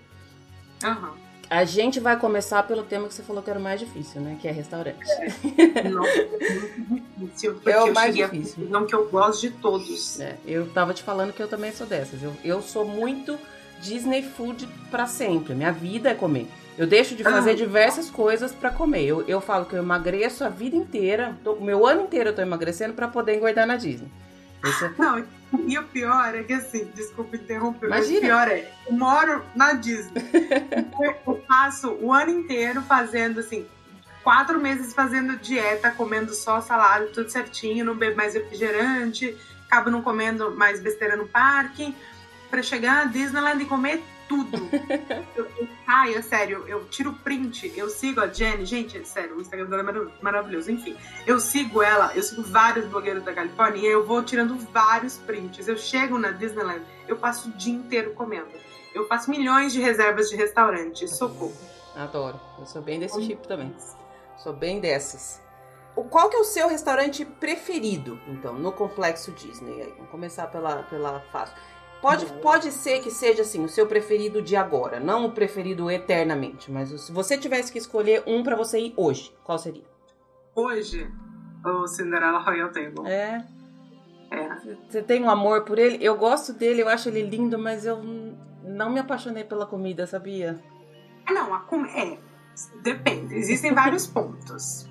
[0.84, 1.14] Aham.
[1.48, 4.36] A gente vai começar pelo tema que você falou que era o mais difícil, né?
[4.42, 4.98] Que é restaurante.
[5.12, 5.84] É
[7.18, 7.54] difícil.
[7.54, 8.56] Porque É o mais difícil.
[8.56, 10.20] conclusão que eu gosto de todos.
[10.20, 12.22] É, eu tava te falando que eu também sou dessas.
[12.24, 13.38] Eu, eu sou muito
[13.86, 15.54] Disney food pra sempre.
[15.54, 16.48] Minha vida é comer.
[16.78, 17.56] Eu deixo de fazer Ah.
[17.56, 19.06] diversas coisas pra comer.
[19.06, 21.36] Eu, eu falo que eu emagreço a vida inteira.
[21.44, 24.10] Tô- O meu ano inteiro eu tô emagrecendo pra poder engordar na Disney.
[24.64, 25.24] Esse é- Não,
[25.68, 28.18] e o pior é que assim, desculpa interromper, mas Imagina.
[28.18, 30.24] o pior é, eu moro na Disney.
[31.28, 33.66] eu passo o ano inteiro fazendo assim,
[34.24, 39.38] quatro meses fazendo dieta, comendo só salada, tudo certinho, não bebo mais refrigerante,
[39.70, 41.96] acabo não comendo mais besteira no parque,
[42.56, 44.58] pra chegar na Disneyland e comer tudo.
[45.36, 49.36] eu, eu, ai, é sério, eu tiro print, eu sigo a Jenny, gente, é sério,
[49.36, 50.96] o Instagram dela é marav- maravilhoso, enfim.
[51.28, 55.68] Eu sigo ela, eu sigo vários blogueiros da Califórnia e eu vou tirando vários prints.
[55.68, 58.48] Eu chego na Disneyland, eu passo o dia inteiro comendo.
[58.94, 61.54] Eu faço milhões de reservas de restaurante, socorro.
[61.94, 62.40] Adoro.
[62.58, 63.76] Eu sou bem desse tipo também.
[64.38, 65.42] Sou bem dessas.
[65.96, 69.94] O, qual que é o seu restaurante preferido, então, no Complexo Disney?
[69.98, 71.56] Vamos começar pela, pela fácil.
[72.06, 76.72] Pode, pode ser que seja assim, o seu preferido de agora, não o preferido eternamente,
[76.72, 79.82] mas se você tivesse que escolher um pra você ir hoje, qual seria?
[80.54, 81.12] Hoje,
[81.66, 83.08] o Cinderella Royal Table.
[83.08, 83.44] É.
[84.30, 84.78] É.
[84.88, 85.98] Você tem um amor por ele?
[86.00, 88.00] Eu gosto dele, eu acho ele lindo, mas eu
[88.64, 90.60] não me apaixonei pela comida, sabia?
[91.26, 91.88] Ah, não, a com...
[91.88, 92.20] é.
[92.84, 93.34] Depende.
[93.34, 94.88] Existem vários pontos.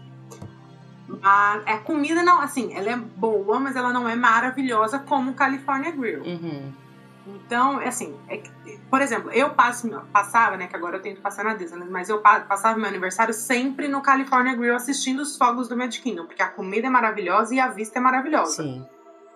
[1.06, 5.34] Mas a comida não, assim, ela é boa, mas ela não é maravilhosa como o
[5.34, 6.24] California Grill.
[6.24, 6.83] Uhum.
[7.26, 8.50] Então, é assim, é que-
[8.90, 12.20] por exemplo, eu passo, passava, né, que agora eu tento passar na Disney, mas eu
[12.20, 16.42] pa- passava meu aniversário sempre no California Grill assistindo os fogos do Magic Kingdom, porque
[16.42, 18.62] a comida é maravilhosa e a vista é maravilhosa.
[18.62, 18.86] Sim.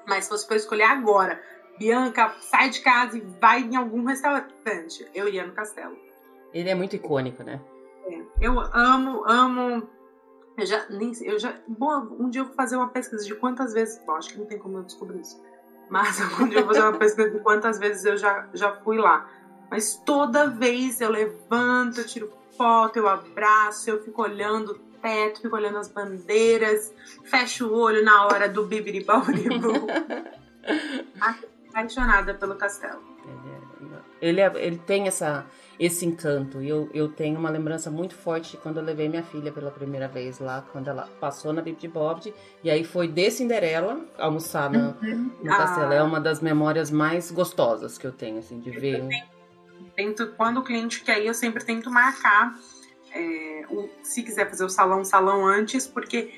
[0.07, 1.41] Mas se fosse pra escolher agora,
[1.79, 5.97] Bianca, sai de casa e vai em algum restaurante, eu iria no Castelo.
[6.53, 7.61] Ele é muito icônico, né?
[8.07, 9.89] É, Eu amo, amo.
[10.57, 11.55] Eu já, nem, sei- eu já.
[11.69, 14.01] Bom, um dia eu vou fazer uma pesquisa de quantas vezes.
[14.05, 15.41] Bom, acho que não tem como eu descobrir isso.
[15.91, 18.99] Mas um dia eu vou fazer uma pesquisa de quantas vezes eu já, já fui
[18.99, 19.27] lá.
[19.71, 25.41] Mas toda vez eu levanto, eu tiro foto, eu abraço, eu fico olhando o teto,
[25.43, 26.93] fico olhando as bandeiras,
[27.25, 29.87] fecho o olho na hora do bibiribauribu.
[31.71, 33.03] Apaixonada pelo castelo.
[34.21, 35.47] Ele, é- ele tem essa,
[35.79, 36.61] esse encanto.
[36.61, 39.71] E eu, eu tenho uma lembrança muito forte de quando eu levei minha filha pela
[39.71, 42.35] primeira vez lá, quando ela passou na Bibi Bob.
[42.65, 44.95] E aí foi de Cinderela almoçar no,
[45.43, 45.57] no Ah.
[45.57, 45.93] castelo.
[45.93, 49.07] É uma das memórias mais gostosas que eu tenho, assim, de ver.
[49.95, 52.55] tento, quando o cliente quer ir, eu sempre tento marcar.
[53.11, 56.31] é, o- se quiser fazer o salão, salão antes, porque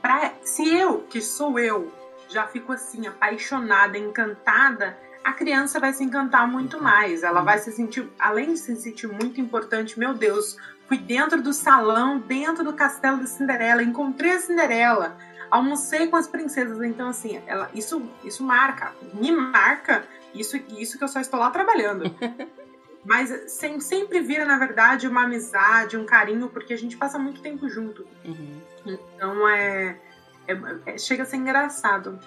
[0.00, 1.90] pra, se eu, que sou eu,
[2.28, 7.22] já fico assim, apaixonada, encantada, a criança vai se encantar muito mais.
[7.22, 10.56] Ela vai se sentir, além de se sentir muito importante, meu Deus,
[10.88, 15.16] fui dentro do salão, dentro do castelo da Cinderela, encontrei a Cinderela.
[15.50, 16.80] almocei com as princesas.
[16.82, 20.04] Então, assim, ela, isso, isso marca, me marca
[20.34, 22.04] isso, isso que eu só estou lá trabalhando.
[23.04, 27.42] Mas sem, sempre vira, na verdade, uma amizade, um carinho, porque a gente passa muito
[27.42, 28.06] tempo junto.
[28.24, 28.60] Uhum.
[28.86, 29.98] Então é,
[30.46, 30.56] é,
[30.86, 32.18] é, Chega a ser engraçado.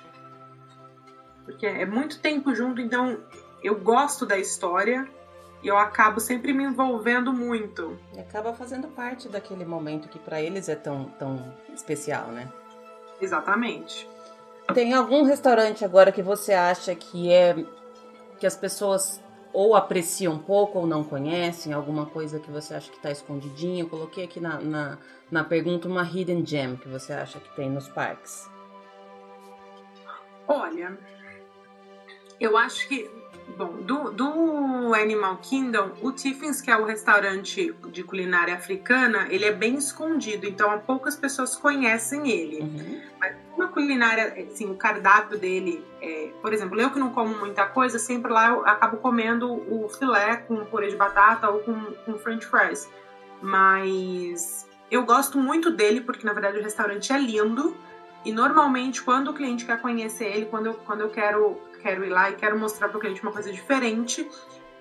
[1.45, 3.19] Porque é muito tempo junto, então
[3.63, 5.07] eu gosto da história
[5.61, 7.97] e eu acabo sempre me envolvendo muito.
[8.15, 12.51] E acaba fazendo parte daquele momento que para eles é tão, tão especial, né?
[13.21, 14.07] Exatamente.
[14.73, 17.55] Tem algum restaurante agora que você acha que é
[18.39, 19.21] que as pessoas
[19.53, 23.83] ou apreciam pouco ou não conhecem, alguma coisa que você acha que está escondidinha.
[23.83, 24.97] Eu coloquei aqui na, na,
[25.31, 28.49] na pergunta uma hidden gem que você acha que tem nos parques.
[30.47, 30.97] Olha,
[32.39, 33.09] eu acho que
[33.57, 39.45] Bom, do, do Animal Kingdom, o Tiffins, que é o restaurante de culinária africana, ele
[39.45, 42.59] é bem escondido, então poucas pessoas conhecem ele.
[42.61, 43.01] Uhum.
[43.17, 47.65] Mas uma culinária, assim, o cardápio dele, é, por exemplo, eu que não como muita
[47.67, 52.17] coisa, sempre lá eu acabo comendo o filé com purê de batata ou com, com
[52.17, 52.89] french fries.
[53.41, 57.77] Mas eu gosto muito dele porque, na verdade, o restaurante é lindo.
[58.25, 62.09] E normalmente, quando o cliente quer conhecer ele, quando eu, quando eu quero quero ir
[62.09, 64.27] lá e quero mostrar para o cliente uma coisa diferente.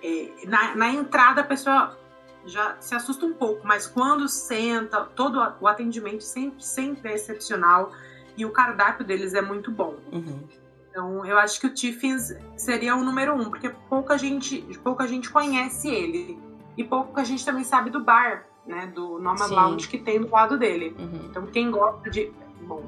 [0.02, 1.98] É, na, na entrada a pessoa
[2.46, 7.92] já se assusta um pouco, mas quando senta, todo o atendimento sempre, sempre é excepcional
[8.38, 9.96] e o cardápio deles é muito bom.
[10.10, 10.44] Uhum.
[10.88, 15.30] Então eu acho que o Tiffins seria o número um, porque pouca gente, pouca gente
[15.30, 16.38] conhece ele
[16.74, 20.56] e pouca gente também sabe do bar, né, do Nomad Lounge que tem do lado
[20.56, 20.96] dele.
[20.98, 21.26] Uhum.
[21.28, 22.82] Então quem gosta de, bom,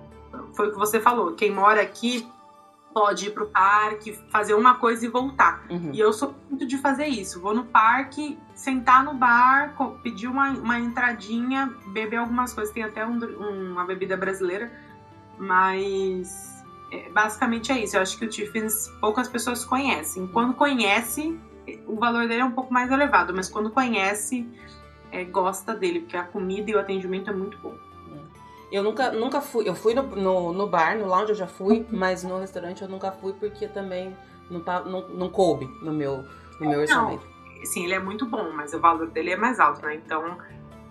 [0.55, 2.27] foi o que você falou, quem mora aqui
[2.97, 5.67] pode ir pro parque, fazer uma coisa e voltar.
[5.69, 5.91] Uhum.
[5.93, 7.39] E eu sou muito de fazer isso.
[7.43, 12.73] Vou no parque, sentar no bar, pedir uma, uma entradinha, beber algumas coisas.
[12.73, 13.19] Tem até um,
[13.73, 14.73] uma bebida brasileira,
[15.39, 17.99] mas é, basicamente é isso.
[17.99, 20.27] Eu acho que o Tiffins poucas pessoas conhecem.
[20.29, 21.39] Quando conhece,
[21.87, 24.49] o valor dele é um pouco mais elevado, mas quando conhece,
[25.13, 27.77] é, gosta dele, porque a comida e o atendimento é muito bom.
[28.71, 29.69] Eu nunca, nunca fui.
[29.69, 31.87] Eu fui no, no, no, bar, no lounge eu já fui, uhum.
[31.91, 34.17] mas no restaurante eu nunca fui porque também
[34.51, 36.25] não, não, não coube no meu,
[36.61, 37.27] no meu orçamento.
[37.65, 39.95] Sim, ele é muito bom, mas o valor dele é mais alto, né?
[39.95, 40.39] Então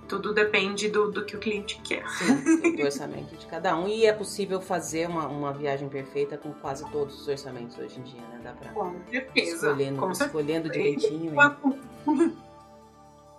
[0.08, 2.08] tudo depende do, do que o cliente quer.
[2.10, 3.88] Sim, do orçamento de cada um.
[3.88, 8.04] E é possível fazer uma, uma viagem perfeita com quase todos os orçamentos hoje em
[8.04, 8.40] dia, né?
[8.44, 9.56] Dá pra com certeza.
[9.56, 11.34] Escolhendo, com escolhendo direitinho.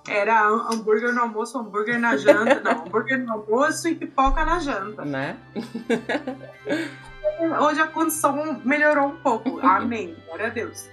[0.08, 2.60] Era hambúrguer no almoço, hambúrguer na janta.
[2.60, 5.04] Não, hambúrguer no almoço e pipoca na janta.
[5.04, 5.36] Né?
[7.60, 9.60] Hoje a condição melhorou um pouco.
[9.60, 10.16] Amém.
[10.26, 10.88] Glória a Deus.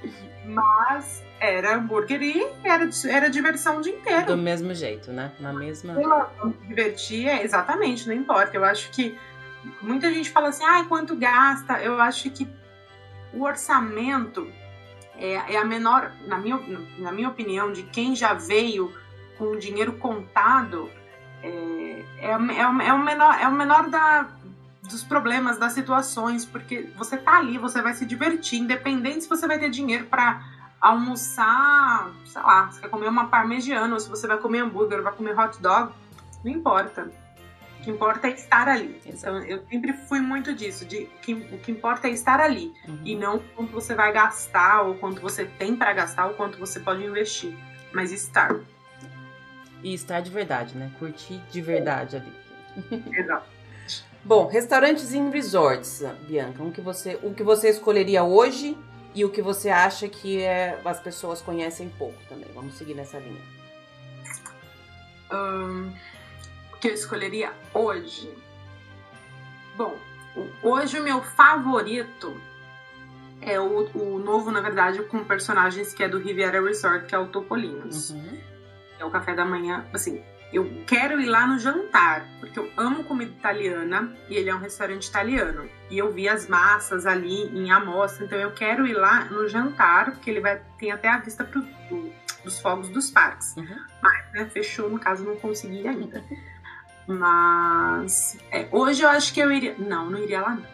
[0.46, 4.26] Mas era hambúrguer e era, era diversão o dia inteiro.
[4.26, 5.32] Do mesmo jeito, né?
[5.40, 5.96] Na mesma.
[6.68, 8.56] Divertir, é, exatamente, não importa.
[8.56, 9.18] Eu acho que
[9.82, 11.82] muita gente fala assim, ai, ah, quanto gasta?
[11.82, 12.48] Eu acho que
[13.34, 14.48] o orçamento
[15.18, 16.60] é, é, a menor, na minha,
[16.98, 18.94] na minha opinião, de quem já veio
[19.38, 20.90] com o dinheiro contado
[21.44, 24.30] é, é, é, é, o menor, é o menor da,
[24.82, 29.46] dos problemas, das situações, porque você tá ali, você vai se divertir, independente se você
[29.46, 30.42] vai ter dinheiro para
[30.80, 35.04] almoçar, sei lá, você quer comer uma parmegiana, ou se você vai comer hambúrguer, ou
[35.04, 35.94] vai comer hot dog,
[36.44, 37.10] não importa.
[37.80, 39.02] O que importa é estar ali.
[39.06, 43.00] Então, eu sempre fui muito disso, de que o que importa é estar ali uhum.
[43.04, 46.80] e não quanto você vai gastar ou quanto você tem para gastar ou quanto você
[46.80, 47.54] pode investir,
[47.94, 48.56] mas estar.
[49.84, 50.90] E estar de verdade, né?
[50.98, 52.34] Curtir de verdade ali.
[53.14, 53.46] Exato.
[54.24, 58.78] Bom, restaurantes em resorts, Bianca, o que você, o que você escolheria hoje
[59.14, 62.48] e o que você acha que é, as pessoas conhecem pouco também.
[62.56, 63.42] Vamos seguir nessa linha.
[65.30, 65.92] Um,
[66.72, 68.34] o que eu escolheria hoje?
[69.76, 69.94] Bom,
[70.64, 72.40] hoje o meu favorito
[73.42, 77.20] é o, o novo, na verdade, com personagens que é do Riviera Resort, que é
[77.20, 78.12] o Topolinos.
[78.12, 78.53] Uhum
[79.04, 83.04] é o café da manhã, assim, eu quero ir lá no jantar, porque eu amo
[83.04, 85.68] comida italiana e ele é um restaurante italiano.
[85.90, 90.12] E eu vi as massas ali em amostra, então eu quero ir lá no jantar,
[90.12, 92.14] porque ele vai tem até a vista pro, do,
[92.44, 93.56] dos fogos dos parques.
[93.58, 93.78] Uhum.
[94.02, 96.24] Mas, né, fechou, no caso, não consegui ainda.
[97.08, 99.76] Mas é, hoje eu acho que eu iria.
[99.78, 100.73] Não, não iria lá não.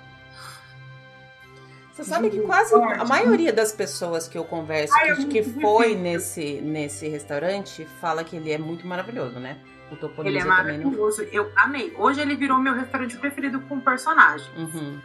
[2.00, 6.62] Você sabe que quase a maioria das pessoas que eu converso que, que foi nesse,
[6.62, 9.58] nesse restaurante fala que ele é muito maravilhoso, né?
[9.92, 11.24] O Topolino ele é maravilhoso.
[11.24, 11.30] Não...
[11.30, 11.94] Eu amei.
[11.98, 14.48] Hoje ele virou meu restaurante preferido com personagem.
[14.56, 14.98] Uhum.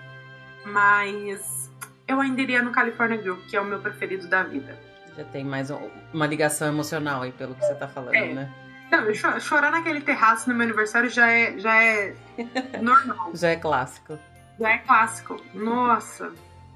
[0.66, 1.68] Mas
[2.06, 4.78] eu ainda iria no California Grill, que é o meu preferido da vida.
[5.16, 5.70] Já tem mais
[6.12, 8.34] uma ligação emocional aí pelo que você tá falando, é.
[8.34, 8.54] né?
[8.92, 12.14] Não, chorar naquele terraço no meu aniversário já é, já é
[12.80, 13.32] normal.
[13.34, 14.16] já é clássico.
[14.60, 15.42] É clássico.
[15.52, 16.32] Nossa.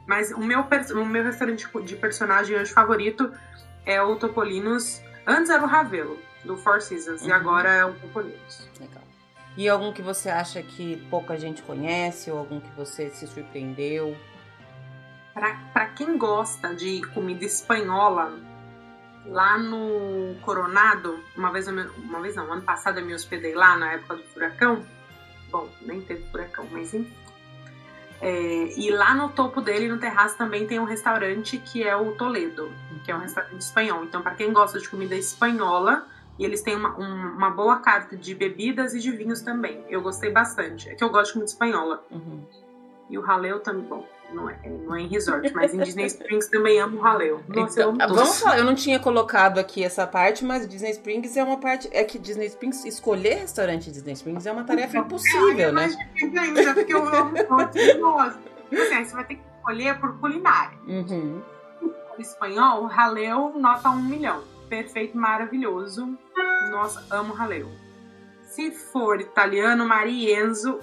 [0.09, 3.31] Mas o meu, o meu restaurante de personagem hoje favorito
[3.85, 5.03] é o Topolinos.
[5.27, 7.29] Antes era o Ravelo, do Four Seasons, uhum.
[7.29, 8.67] e agora é o Topolinos.
[8.81, 9.03] Legal.
[9.55, 14.17] E algum que você acha que pouca gente conhece, ou algum que você se surpreendeu?
[15.35, 18.33] Para quem gosta de comida espanhola,
[19.27, 23.93] lá no Coronado, uma vez, uma vez não, ano passado eu me hospedei lá na
[23.93, 24.87] época do furacão.
[25.51, 27.28] Bom, nem teve furacão, mas enfim.
[28.21, 32.13] É, e lá no topo dele, no terraço, também tem um restaurante que é o
[32.13, 32.73] Toledo,
[33.05, 34.05] que é um restaurante espanhol.
[34.05, 36.07] Então, para quem gosta de comida espanhola,
[36.39, 39.85] e eles têm uma, um, uma, boa carta de bebidas e de vinhos também.
[39.89, 40.89] Eu gostei bastante.
[40.89, 42.05] É que eu gosto de comida espanhola.
[42.11, 42.45] Uhum.
[43.11, 46.49] E o raleu também, bom, não é, não é em resort, mas em Disney Springs
[46.49, 47.43] também amo o raleu.
[47.49, 51.37] Nossa, então, eu vamos falar, eu não tinha colocado aqui essa parte, mas Disney Springs
[51.37, 51.89] é uma parte.
[51.93, 55.97] É que Disney Springs, escolher restaurante Disney Springs é uma tarefa impossível, é, né?
[56.39, 57.33] Ainda, porque eu amo.
[58.01, 58.39] Nossa.
[58.71, 60.79] Assim, você vai ter que escolher por culinária.
[60.87, 61.43] Uhum.
[62.19, 64.43] Espanhol, raleu, nota um milhão.
[64.69, 66.19] Perfeito, maravilhoso.
[66.71, 67.71] Nossa, amo raleu.
[68.43, 70.81] Se for italiano, Marienzo,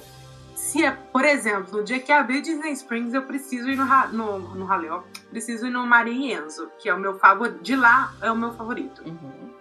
[0.56, 4.40] se é, por exemplo, no dia que abrir Disney Springs, eu preciso ir no, no,
[4.56, 7.62] no Raleigh, preciso ir no Marienzo, que é o meu favorito.
[7.62, 9.04] De lá é o meu favorito.
[9.06, 9.54] Uhum.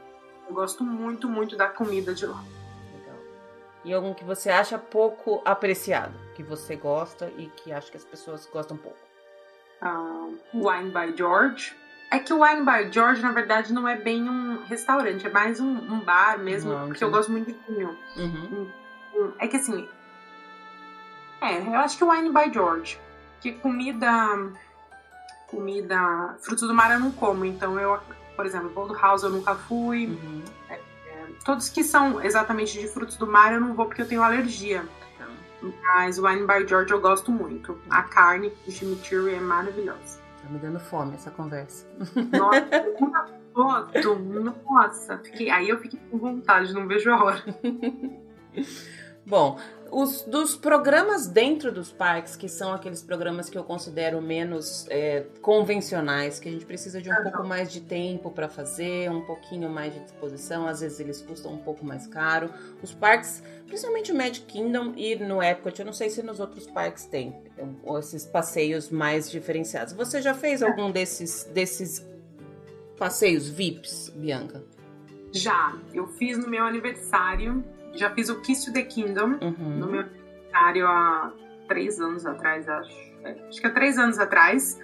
[0.48, 2.42] Eu gosto muito, muito da comida de lá.
[2.94, 3.16] Legal.
[3.85, 8.04] E algum que você acha pouco apreciado, que você gosta e que acha que as
[8.04, 8.98] pessoas gostam pouco?
[9.83, 11.74] Uh, Wine by George.
[12.11, 15.59] É que o Wine by George, na verdade, não é bem um restaurante, é mais
[15.59, 17.98] um, um bar mesmo, não, porque eu gosto muito de vinho.
[18.16, 18.70] Uhum.
[19.38, 19.88] É que assim,
[21.44, 22.98] é, eu acho que o Wine by George.
[23.40, 24.09] Que comida.
[25.48, 26.37] Comida.
[26.40, 27.98] Frutos do mar eu não como, então eu,
[28.35, 30.07] por exemplo, Bold House eu nunca fui.
[30.07, 30.42] Uhum.
[30.68, 34.09] É, é, todos que são exatamente de frutos do mar eu não vou porque eu
[34.09, 34.85] tenho alergia.
[35.18, 35.26] Tá.
[35.83, 37.78] Mas o Wine by George eu gosto muito.
[37.90, 40.20] A carne de chimichurri é maravilhosa.
[40.42, 41.87] Tá me dando fome essa conversa.
[42.33, 42.66] Nossa,
[42.98, 44.16] uma foto.
[44.16, 47.44] Nossa, fiquei, aí eu fiquei com vontade, não vejo a hora.
[49.26, 49.59] Bom,
[49.94, 55.24] os dos programas dentro dos parques, que são aqueles programas que eu considero menos é,
[55.40, 59.70] convencionais, que a gente precisa de um pouco mais de tempo para fazer, um pouquinho
[59.70, 62.50] mais de disposição, às vezes eles custam um pouco mais caro.
[62.83, 66.66] Os parques, principalmente o Magic Kingdom e no Epcot, eu não sei se nos outros
[66.66, 67.33] parques tem
[67.96, 69.94] esses passeios mais diferenciados.
[69.94, 72.04] Você já fez algum desses, desses
[72.98, 74.64] passeios VIPs, Bianca?
[75.30, 77.64] Já, eu fiz no meu aniversário
[77.96, 79.78] já fiz o Kiss to the Kingdom uhum.
[79.78, 81.33] no meu aniversário há
[81.68, 83.14] três anos atrás, acho.
[83.24, 84.78] É, acho que há três anos atrás.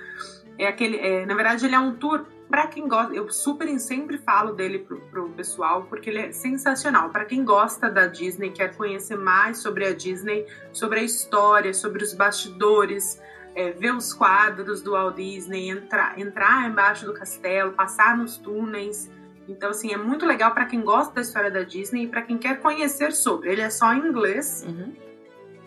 [0.59, 3.14] É aquele, é, na verdade, ele é um tour para quem gosta.
[3.14, 7.11] Eu super sempre falo dele pro, pro pessoal porque ele é sensacional.
[7.11, 12.03] Para quem gosta da Disney, quer conhecer mais sobre a Disney, sobre a história, sobre
[12.03, 13.20] os bastidores.
[13.53, 19.11] É, ver os quadros do Walt Disney, entrar, entrar embaixo do castelo, passar nos túneis,
[19.50, 22.38] então, assim, é muito legal para quem gosta da história da Disney e para quem
[22.38, 23.50] quer conhecer sobre.
[23.50, 24.94] Ele é só em inglês, uhum.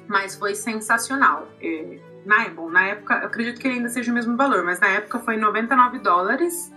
[0.07, 1.49] mas foi sensacional.
[1.61, 4.79] E, na, bom, na época, eu acredito que ele ainda seja o mesmo valor, mas
[4.79, 6.71] na época foi 99 dólares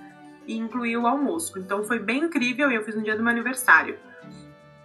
[0.48, 1.56] e incluiu o almoço.
[1.60, 3.96] Então foi bem incrível e eu fiz no dia do meu aniversário.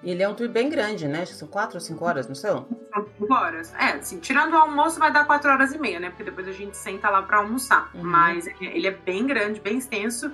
[0.03, 1.25] E ele é um tour bem grande, né?
[1.25, 2.67] São quatro ou cinco horas, não são?
[2.93, 3.73] São cinco horas.
[3.75, 6.09] É, assim, tirando o almoço vai dar quatro horas e meia, né?
[6.09, 7.89] Porque depois a gente senta lá para almoçar.
[7.93, 8.03] Uhum.
[8.03, 10.31] Mas ele é bem grande, bem extenso.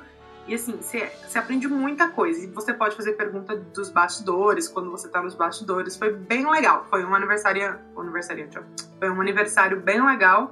[0.48, 2.46] E assim, você, você aprende muita coisa.
[2.46, 5.98] E você pode fazer pergunta dos bastidores, quando você tá nos bastidores.
[5.98, 6.86] Foi bem legal.
[6.90, 7.78] Foi um aniversário.
[7.98, 8.50] Aniversário,
[8.98, 10.52] Foi um aniversário bem legal.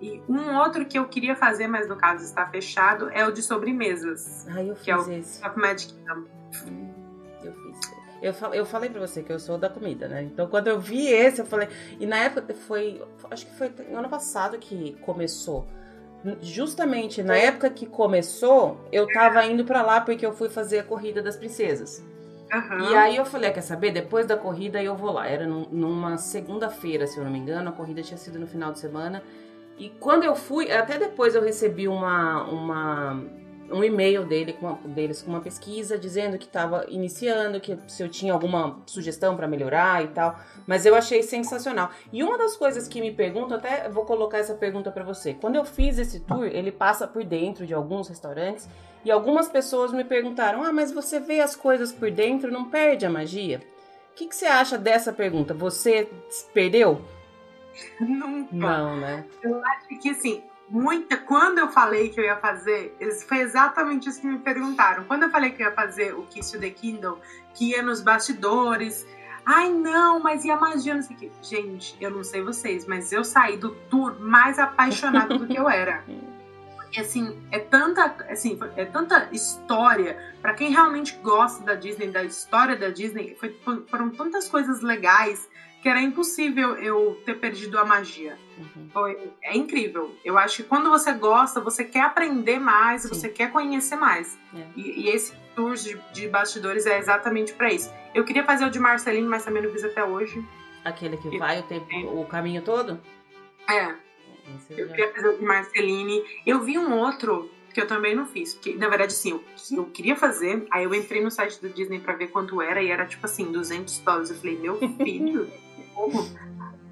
[0.00, 3.42] E um outro que eu queria fazer, mas no caso está fechado, é o de
[3.42, 4.46] sobremesas.
[4.48, 5.46] Ah, eu fiz que é o esse.
[5.46, 6.24] Of Magic Kingdom.
[6.66, 6.90] Hum,
[7.44, 7.80] eu fiz.
[8.22, 10.22] Eu, eu falei pra você que eu sou da comida, né?
[10.22, 11.68] Então quando eu vi esse, eu falei.
[11.98, 13.02] E na época foi.
[13.30, 15.66] Acho que foi no ano passado que começou
[16.42, 20.84] justamente na época que começou, eu tava indo para lá porque eu fui fazer a
[20.84, 22.04] corrida das princesas.
[22.52, 22.90] Uhum.
[22.90, 23.92] E aí eu falei, ah, quer saber?
[23.92, 25.26] Depois da corrida eu vou lá.
[25.26, 28.80] Era numa segunda-feira, se eu não me engano, a corrida tinha sido no final de
[28.80, 29.22] semana.
[29.78, 33.24] E quando eu fui, até depois eu recebi uma, uma
[33.70, 38.02] um e-mail dele com uma, deles com uma pesquisa dizendo que estava iniciando, que se
[38.02, 40.38] eu tinha alguma sugestão para melhorar e tal.
[40.66, 41.90] Mas eu achei sensacional.
[42.12, 45.34] E uma das coisas que me perguntam, até vou colocar essa pergunta para você.
[45.34, 48.68] Quando eu fiz esse tour, ele passa por dentro de alguns restaurantes
[49.04, 53.06] e algumas pessoas me perguntaram: Ah, mas você vê as coisas por dentro, não perde
[53.06, 53.60] a magia?
[54.12, 55.54] O que, que você acha dessa pergunta?
[55.54, 56.08] Você
[56.52, 57.00] perdeu?
[58.00, 58.54] Nunca.
[58.54, 59.24] Não, né?
[59.42, 61.16] Eu acho que assim, muita.
[61.16, 62.96] Quando eu falei que eu ia fazer,
[63.26, 65.04] foi exatamente isso que me perguntaram.
[65.04, 67.20] Quando eu falei que eu ia fazer o Kiss the Kindle,
[67.52, 69.06] que ia nos bastidores,
[69.44, 70.94] Ai, não, mas e a magia?
[70.94, 71.32] Não sei o quê.
[71.42, 75.68] Gente, eu não sei vocês, mas eu saí do tour mais apaixonada do que eu
[75.68, 76.04] era.
[76.92, 80.34] E assim, é tanta, assim, é tanta história.
[80.42, 83.56] para quem realmente gosta da Disney, da história da Disney, foi,
[83.88, 85.48] foram tantas coisas legais
[85.82, 88.38] que era impossível eu ter perdido a magia.
[88.58, 88.88] Uhum.
[88.92, 90.14] Foi, é incrível.
[90.24, 93.08] Eu acho que quando você gosta, você quer aprender mais, Sim.
[93.08, 94.38] você quer conhecer mais.
[94.54, 94.66] É.
[94.76, 97.92] E, e, esse tour de, de bastidores é exatamente para isso.
[98.14, 100.44] Eu queria fazer o de Marcelinho, mas também não fiz até hoje.
[100.84, 103.00] Aquele que vai o, tempo, o caminho todo?
[103.68, 103.94] É.
[104.70, 106.22] eu queria fazer o de Marceline.
[106.46, 108.54] Eu vi um outro que eu também não fiz.
[108.54, 109.44] Porque, na verdade, sim, eu,
[109.78, 110.66] eu queria fazer.
[110.70, 113.50] Aí eu entrei no site do Disney para ver quanto era e era tipo assim,
[113.50, 114.30] 200 dólares.
[114.30, 115.50] Eu falei, meu filho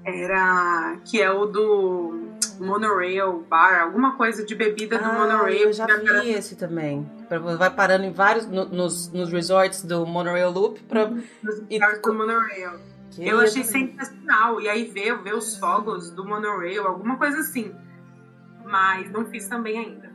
[0.05, 2.29] era que é o do
[2.59, 5.67] monorail bar, alguma coisa de bebida do ah, monorail.
[5.67, 7.09] Eu já vi esse também.
[7.57, 12.13] Vai parando em vários no, nos, nos resorts do monorail loop para nos resorts do
[12.13, 12.71] monorail.
[13.11, 14.61] Que eu achei sensacional.
[14.61, 17.73] E aí ver, ver os fogos do monorail, alguma coisa assim.
[18.63, 20.08] Mas não fiz também ainda.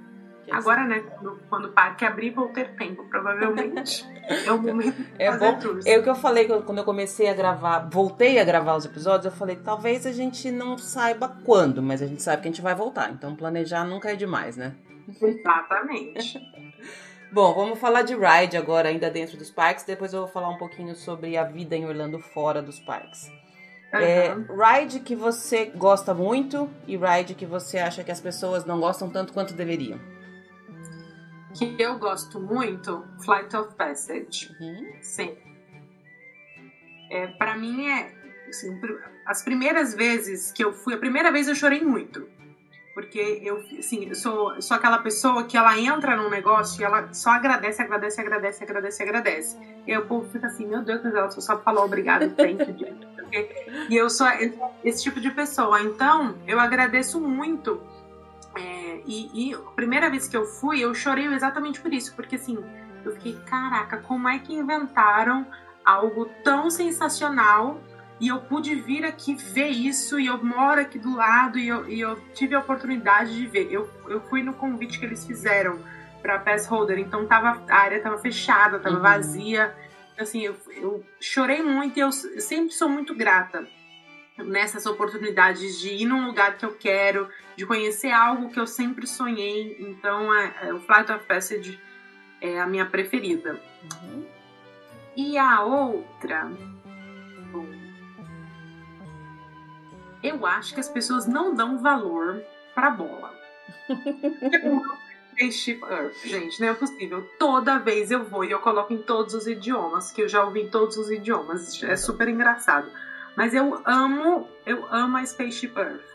[0.50, 1.02] Agora, né,
[1.48, 4.04] quando, o parque abrir, vou ter tempo, provavelmente.
[4.28, 5.80] é o momento de é fazer bom.
[5.86, 9.26] É o que eu falei quando eu comecei a gravar, voltei a gravar os episódios,
[9.26, 12.62] eu falei, talvez a gente não saiba quando, mas a gente sabe que a gente
[12.62, 13.10] vai voltar.
[13.10, 14.74] Então planejar nunca é demais, né?
[15.20, 16.40] Exatamente.
[17.32, 19.84] Bom, vamos falar de ride agora, ainda dentro dos parques.
[19.84, 23.28] Depois eu vou falar um pouquinho sobre a vida em Orlando fora dos parques.
[23.92, 24.00] Uhum.
[24.00, 28.78] É, ride que você gosta muito e ride que você acha que as pessoas não
[28.78, 30.13] gostam tanto quanto deveriam
[31.54, 34.54] que eu gosto muito, Flight of Passage.
[34.60, 34.92] Uhum.
[35.00, 35.36] Sim.
[37.10, 38.12] É, para mim é
[38.48, 38.80] assim,
[39.24, 42.28] as primeiras vezes que eu fui, a primeira vez eu chorei muito.
[42.92, 47.12] Porque eu, assim, eu sou, sou aquela pessoa que ela entra num negócio e ela
[47.12, 49.58] só agradece, agradece, agradece, agradece, agradece.
[49.84, 52.96] E aí o povo fica assim, meu Deus, mas ela só falou obrigado, thank you.
[53.90, 54.28] e eu sou
[54.84, 55.82] esse tipo de pessoa.
[55.82, 57.82] Então, eu agradeço muito
[58.56, 62.36] é, e, e, a primeira vez que eu fui, eu chorei exatamente por isso, porque
[62.36, 62.58] assim,
[63.04, 65.46] eu fiquei, caraca, como é que inventaram
[65.84, 67.80] algo tão sensacional
[68.20, 71.88] e eu pude vir aqui ver isso e eu moro aqui do lado e eu,
[71.88, 73.70] e eu tive a oportunidade de ver.
[73.70, 75.78] Eu, eu fui no convite que eles fizeram
[76.22, 79.02] para pass holder, então tava, a área tava fechada, tava uhum.
[79.02, 79.74] vazia.
[80.18, 83.66] Assim, eu, eu chorei muito e eu, eu sempre sou muito grata
[84.38, 89.06] nessas oportunidades de ir num lugar que eu quero, de conhecer algo que eu sempre
[89.06, 89.76] sonhei.
[89.78, 91.80] Então, é, é, o Flight of Passage
[92.40, 93.60] é a minha preferida.
[94.02, 94.24] Uhum.
[95.16, 96.50] E a outra.
[97.52, 97.66] Bom,
[100.22, 102.42] eu acho que as pessoas não dão valor
[102.74, 103.32] pra bola.
[105.36, 107.28] Earth, gente, não é possível.
[107.38, 110.62] Toda vez eu vou e eu coloco em todos os idiomas, que eu já ouvi
[110.62, 111.82] em todos os idiomas.
[111.82, 112.88] É super engraçado.
[113.36, 116.14] Mas eu amo, eu amo a Spaceship Earth.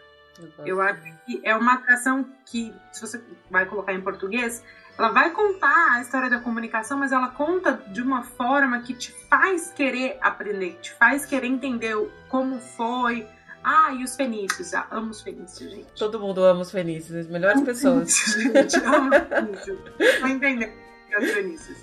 [0.60, 4.64] Eu, eu acho que é uma atração que, se você vai colocar em português,
[4.98, 9.14] ela vai contar a história da comunicação, mas ela conta de uma forma que te
[9.30, 11.96] faz querer aprender, te faz querer entender
[12.28, 13.28] como foi.
[13.64, 14.74] Ah, e os fenícios.
[14.74, 15.88] Ah, amo os fenícios, gente.
[15.98, 18.14] Todo mundo ama os fenícios, as melhores pessoas.
[18.38, 19.80] gente, amo os fenícios.
[20.20, 20.74] Tô entendendo
[21.18, 21.78] os fenícios.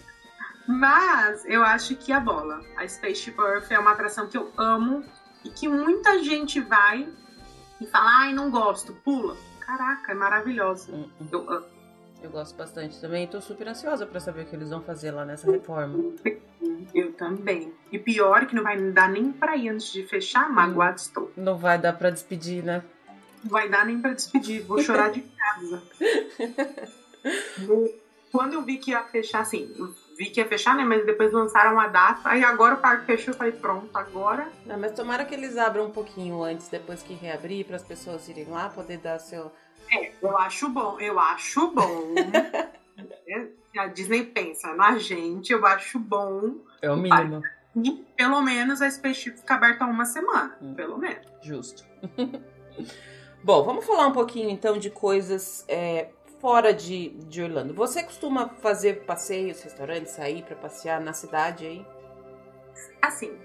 [0.67, 5.05] Mas eu acho que a bola, a Spaceship Earth, é uma atração que eu amo
[5.47, 7.09] e que muita gente vai
[7.81, 9.37] e fala, ai, não gosto, pula.
[9.61, 10.93] Caraca, é maravilhosa.
[10.93, 11.09] Uhum.
[11.31, 11.67] Eu amo.
[12.23, 15.13] Eu gosto bastante também e tô super ansiosa para saber o que eles vão fazer
[15.13, 16.13] lá nessa reforma.
[16.95, 17.73] Eu também.
[17.93, 21.31] E pior que não vai dar nem pra ir antes de fechar, magoado estou.
[21.37, 22.83] Não vai dar pra despedir, né?
[23.45, 25.83] Não vai dar nem pra despedir, vou chorar de casa.
[28.33, 29.73] Quando eu vi que ia fechar, assim,
[30.17, 30.85] vi que ia fechar, né?
[30.85, 32.21] Mas depois lançaram a data.
[32.25, 33.33] Aí agora o parque fechou.
[33.33, 34.49] Eu falei, pronto, agora.
[34.65, 38.29] Não, mas tomara que eles abram um pouquinho antes, depois que reabrir, para as pessoas
[38.29, 39.53] irem lá, poder dar seu.
[39.93, 42.15] É, eu acho bom, eu acho bom.
[43.79, 46.57] a Disney pensa na gente, eu acho bom.
[46.81, 47.43] É o mínimo.
[47.77, 50.57] E pelo menos a Spaceship fica aberta uma semana.
[50.63, 50.75] Hum.
[50.75, 51.27] Pelo menos.
[51.43, 51.85] Justo.
[53.45, 56.09] Bom, vamos falar um pouquinho então de coisas é,
[56.39, 61.87] fora de, de Orlando, você costuma fazer passeios, restaurantes, sair para passear na cidade aí?
[63.01, 63.37] Assim,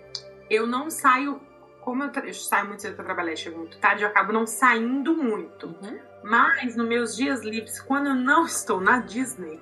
[0.49, 1.41] eu não saio,
[1.81, 4.45] como eu, eu saio muito cedo para trabalhar e chego muito tarde, eu acabo não
[4.45, 5.67] saindo muito.
[5.67, 5.99] Uhum.
[6.23, 9.59] Mas nos meus dias livres, quando eu não estou na Disney,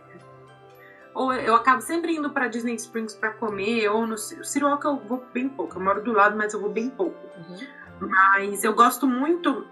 [1.13, 4.15] ou eu acabo sempre indo para Disney Springs para comer, ou no
[4.61, 5.77] Walk eu vou bem pouco.
[5.77, 7.17] Eu moro do lado, mas eu vou bem pouco.
[7.37, 8.07] Uhum.
[8.07, 9.67] Mas eu gosto muito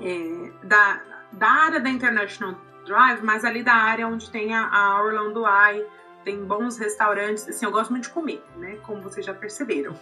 [0.00, 5.02] é, da, da área da International Drive, mas ali da área onde tem a, a
[5.02, 5.86] Orlando Eye,
[6.24, 8.76] tem bons restaurantes, assim, eu gosto muito de comer, né?
[8.82, 9.94] Como vocês já perceberam.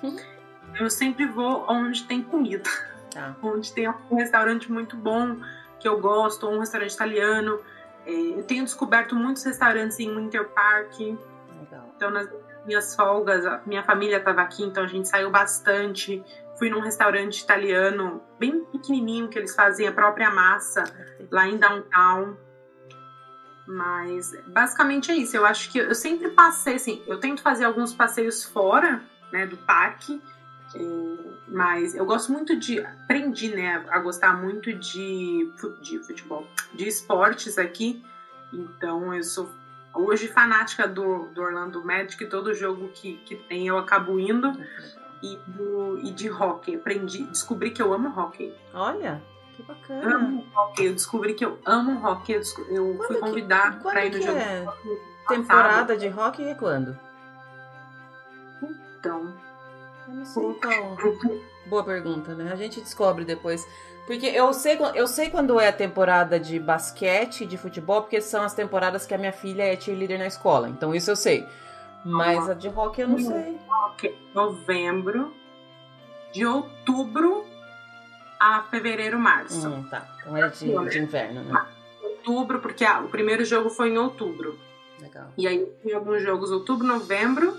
[0.78, 2.68] eu sempre vou onde tem comida.
[3.10, 3.34] Tá.
[3.42, 5.38] Onde tem um restaurante muito bom
[5.80, 7.58] que eu gosto, ou um restaurante italiano.
[8.04, 10.98] É, eu tenho descoberto muitos restaurantes em Winter Park.
[10.98, 11.92] Legal.
[11.96, 12.28] Então, nas
[12.66, 16.22] minhas folgas, a minha família estava aqui, então a gente saiu bastante.
[16.58, 20.84] Fui num restaurante italiano bem pequenininho que eles fazem a própria massa
[21.30, 22.36] lá em downtown.
[23.68, 25.36] Mas basicamente é isso.
[25.36, 27.02] Eu acho que eu sempre passei assim.
[27.06, 30.22] Eu tento fazer alguns passeios fora, né, do parque.
[30.74, 30.80] É,
[31.46, 32.80] mas eu gosto muito de.
[32.80, 35.52] Aprendi, né, a gostar muito de,
[35.82, 38.02] de futebol, de esportes aqui.
[38.50, 39.50] Então eu sou
[39.94, 42.24] hoje fanática do, do Orlando Magic.
[42.24, 44.50] Todo jogo que, que tem eu acabo indo
[45.22, 46.76] e, do, e de hockey.
[46.76, 48.54] Aprendi, descobri que eu amo hockey.
[48.72, 49.22] Olha,
[49.58, 50.16] que bacana.
[50.16, 50.86] Amo hockey.
[50.86, 52.34] Eu descobri que eu amo hockey.
[52.34, 54.38] Eu, eu fui convidada para ir no jogo.
[54.38, 54.66] É?
[55.26, 56.98] Temporada de hockey é quando?
[58.62, 59.34] Então.
[60.06, 60.96] Eu não sei qual.
[61.66, 62.52] Boa pergunta, né?
[62.52, 63.66] A gente descobre depois.
[64.06, 68.42] Porque eu sei, eu sei quando é a temporada de basquete, de futebol, porque são
[68.42, 70.68] as temporadas que a minha filha é cheerleader na escola.
[70.68, 71.46] Então isso eu sei.
[72.04, 73.58] Mas a de rock eu não sei.
[73.68, 75.34] Rock, novembro,
[76.32, 77.44] de outubro
[78.38, 79.68] a fevereiro, março.
[79.68, 80.06] Hum, tá.
[80.20, 81.66] Então é de, de inverno, né?
[82.02, 84.58] Outubro, porque ah, o primeiro jogo foi em outubro.
[85.00, 85.32] Legal.
[85.36, 87.56] E aí tem alguns jogos outubro, novembro.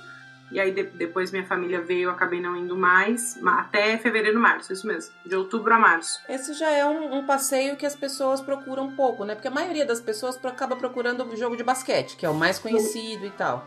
[0.51, 3.39] E aí de, depois minha família veio, eu acabei não indo mais.
[3.45, 5.13] Até fevereiro, março, isso mesmo.
[5.25, 6.19] De outubro a março.
[6.27, 9.35] Esse já é um, um passeio que as pessoas procuram um pouco, né?
[9.35, 12.57] Porque a maioria das pessoas acaba procurando o jogo de basquete, que é o mais
[12.57, 13.65] conhecido e tal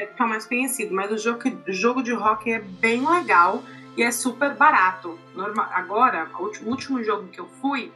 [0.00, 3.62] é mais conhecido, mas o jogo, jogo de hockey é bem legal
[3.96, 5.18] e é super barato.
[5.34, 7.92] Normal, agora, o último jogo que eu fui,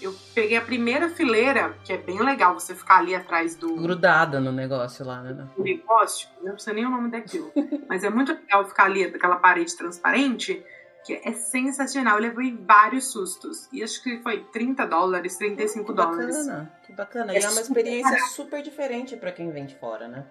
[0.00, 3.76] eu peguei a primeira fileira, que é bem legal você ficar ali atrás do.
[3.76, 5.46] Grudada no negócio lá, né?
[5.56, 7.52] O negócio, não sei nem o nome daquilo.
[7.88, 10.64] mas é muito legal ficar ali, daquela parede transparente,
[11.04, 12.16] que é sensacional.
[12.16, 13.68] Eu levei vários sustos.
[13.72, 16.36] E acho que foi 30 dólares, 35 que dólares.
[16.36, 17.32] Bacana, que bacana.
[17.32, 20.26] É e é uma experiência super diferente para quem vem de fora, né?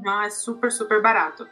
[0.00, 1.46] Não, é super, super barato.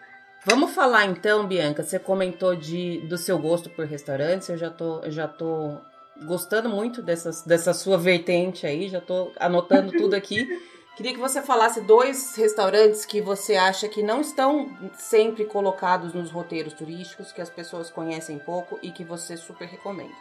[0.45, 1.83] Vamos falar então, Bianca.
[1.83, 4.49] Você comentou de, do seu gosto por restaurantes.
[4.49, 5.79] Eu já tô, já tô
[6.25, 8.89] gostando muito dessas, dessa sua vertente aí.
[8.89, 10.49] Já tô anotando tudo aqui.
[10.97, 16.31] Queria que você falasse dois restaurantes que você acha que não estão sempre colocados nos
[16.31, 20.13] roteiros turísticos, que as pessoas conhecem pouco e que você super recomenda.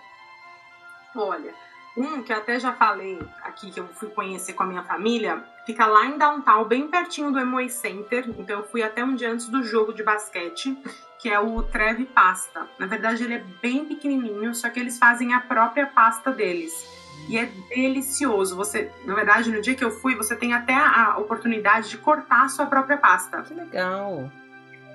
[1.16, 1.54] Olha,
[1.98, 5.44] um que eu até já falei aqui, que eu fui conhecer com a minha família,
[5.66, 8.30] fica lá em Downtown, bem pertinho do Amway Center.
[8.38, 10.78] Então eu fui até um dia antes do jogo de basquete,
[11.20, 12.68] que é o Trevi Pasta.
[12.78, 16.88] Na verdade, ele é bem pequenininho, só que eles fazem a própria pasta deles.
[17.28, 18.56] E é delicioso.
[18.56, 22.46] Você, na verdade, no dia que eu fui, você tem até a oportunidade de cortar
[22.46, 23.42] a sua própria pasta.
[23.42, 24.32] Que legal.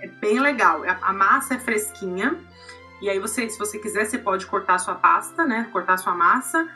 [0.01, 0.83] É bem legal.
[1.03, 2.39] A massa é fresquinha.
[3.03, 5.69] E aí você, se você quiser, você pode cortar a sua pasta, né?
[5.71, 6.67] Cortar a sua massa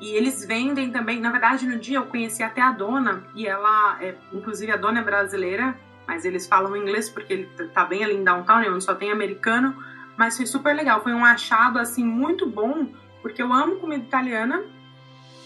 [0.00, 3.98] e eles vendem também, na verdade, no dia eu conheci até a dona, e ela,
[4.00, 8.14] é, inclusive a dona é brasileira, mas eles falam inglês porque ele tá bem ali
[8.14, 9.74] em downtown, né, onde só tem americano,
[10.16, 12.88] mas foi super legal, foi um achado assim muito bom,
[13.22, 14.62] porque eu amo comida italiana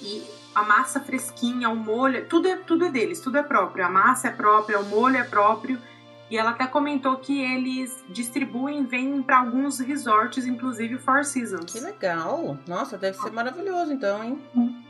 [0.02, 0.22] e
[0.54, 4.28] a massa fresquinha, o molho, tudo é tudo é deles, tudo é próprio, a massa
[4.28, 5.78] é própria, o molho é próprio.
[6.30, 11.72] E ela até comentou que eles distribuem, vendem para alguns resorts, inclusive Four Seasons.
[11.72, 12.58] Que legal!
[12.66, 14.38] Nossa, deve ser maravilhoso então, hein?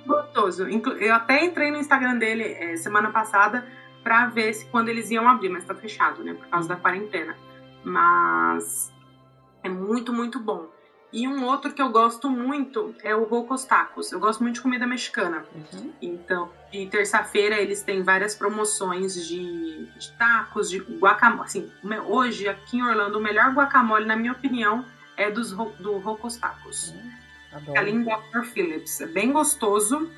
[0.04, 0.66] Gostoso.
[0.66, 3.64] Eu até entrei no Instagram dele é, semana passada
[4.02, 6.34] para ver se quando eles iam abrir, mas tá fechado, né?
[6.34, 7.36] Por causa da quarentena.
[7.84, 8.92] Mas
[9.62, 10.66] é muito, muito bom.
[11.12, 14.12] E um outro que eu gosto muito é o Rocos Tacos.
[14.12, 15.44] Eu gosto muito de comida mexicana.
[15.54, 15.92] Uhum.
[16.02, 21.44] Então, de terça-feira eles têm várias promoções de, de tacos, de guacamole.
[21.44, 21.72] Assim,
[22.06, 24.84] hoje, aqui em Orlando, o melhor guacamole, na minha opinião,
[25.16, 26.94] é dos, do Rocos Tacos.
[27.50, 27.78] Uhum.
[27.78, 28.42] ali em Dr.
[28.44, 29.00] Phillips.
[29.00, 30.10] É bem gostoso.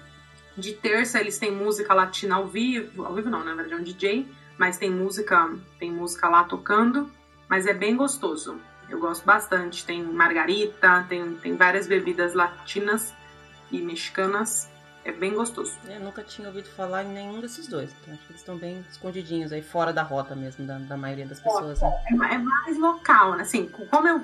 [0.56, 3.04] De terça eles têm música latina ao vivo.
[3.04, 4.28] Ao vivo não, na verdade é um DJ.
[4.58, 7.08] Mas tem música, tem música lá tocando.
[7.48, 8.60] Mas é bem gostoso.
[8.90, 9.84] Eu gosto bastante.
[9.84, 13.14] Tem margarita, tem, tem várias bebidas latinas
[13.70, 14.68] e mexicanas.
[15.04, 15.78] É bem gostoso.
[15.88, 17.90] Eu nunca tinha ouvido falar em nenhum desses dois.
[18.00, 21.26] Então acho que eles estão bem escondidinhos aí, fora da rota mesmo, da, da maioria
[21.26, 21.80] das pessoas.
[21.80, 21.88] Né?
[22.10, 23.42] É, é, mais local, né?
[23.42, 24.22] Assim, como eu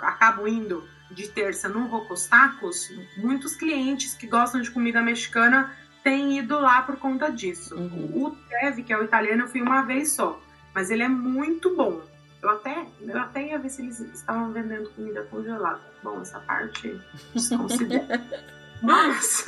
[0.00, 6.58] acabo indo de terça no Rocostacos, muitos clientes que gostam de comida mexicana têm ido
[6.58, 7.74] lá por conta disso.
[7.74, 8.26] Uhum.
[8.26, 10.38] O Trevi, que é o italiano, eu fui uma vez só.
[10.74, 12.02] Mas ele é muito bom.
[12.42, 15.80] Eu até, eu até ia ver se eles estavam vendendo comida congelada.
[16.02, 17.00] Bom, essa parte
[17.34, 18.22] desconsidera.
[18.80, 19.44] Mas.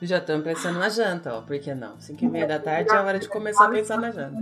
[0.00, 1.42] Já estamos pensando na janta, ó.
[1.42, 1.98] Por que não?
[1.98, 4.38] 5 e meia da tarde é a hora de começar a pensar na janta.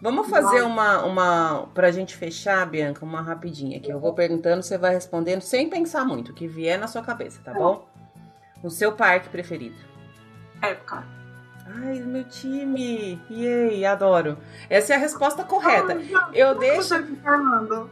[0.00, 1.66] Vamos fazer uma, uma.
[1.74, 3.90] Pra gente fechar, Bianca, uma rapidinha aqui.
[3.90, 7.40] Eu vou perguntando, você vai respondendo sem pensar muito, o que vier na sua cabeça,
[7.42, 7.88] tá bom?
[8.62, 9.76] O seu parque preferido?
[10.62, 11.04] Época.
[11.66, 13.20] Ai, meu time!
[13.30, 14.36] Yay, adoro.
[14.68, 15.98] Essa é a resposta correta.
[16.32, 16.94] Eu deixo,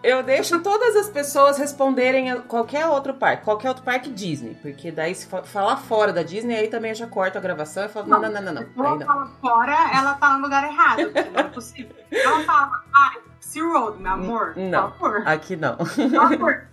[0.02, 4.92] eu deixo todas as pessoas responderem a qualquer outro parque, qualquer outro parque Disney, porque
[4.92, 8.08] daí se falar fora da Disney, aí também eu já corto a gravação e falo,
[8.08, 8.62] não, não, não, não, não.
[8.62, 11.96] Se ela fala fora, ela tá no lugar errado, não é possível.
[12.10, 14.92] Ela fala, ai, Sea Road, meu amor, não.
[15.24, 15.76] Aqui não.
[15.76, 16.66] Por favor.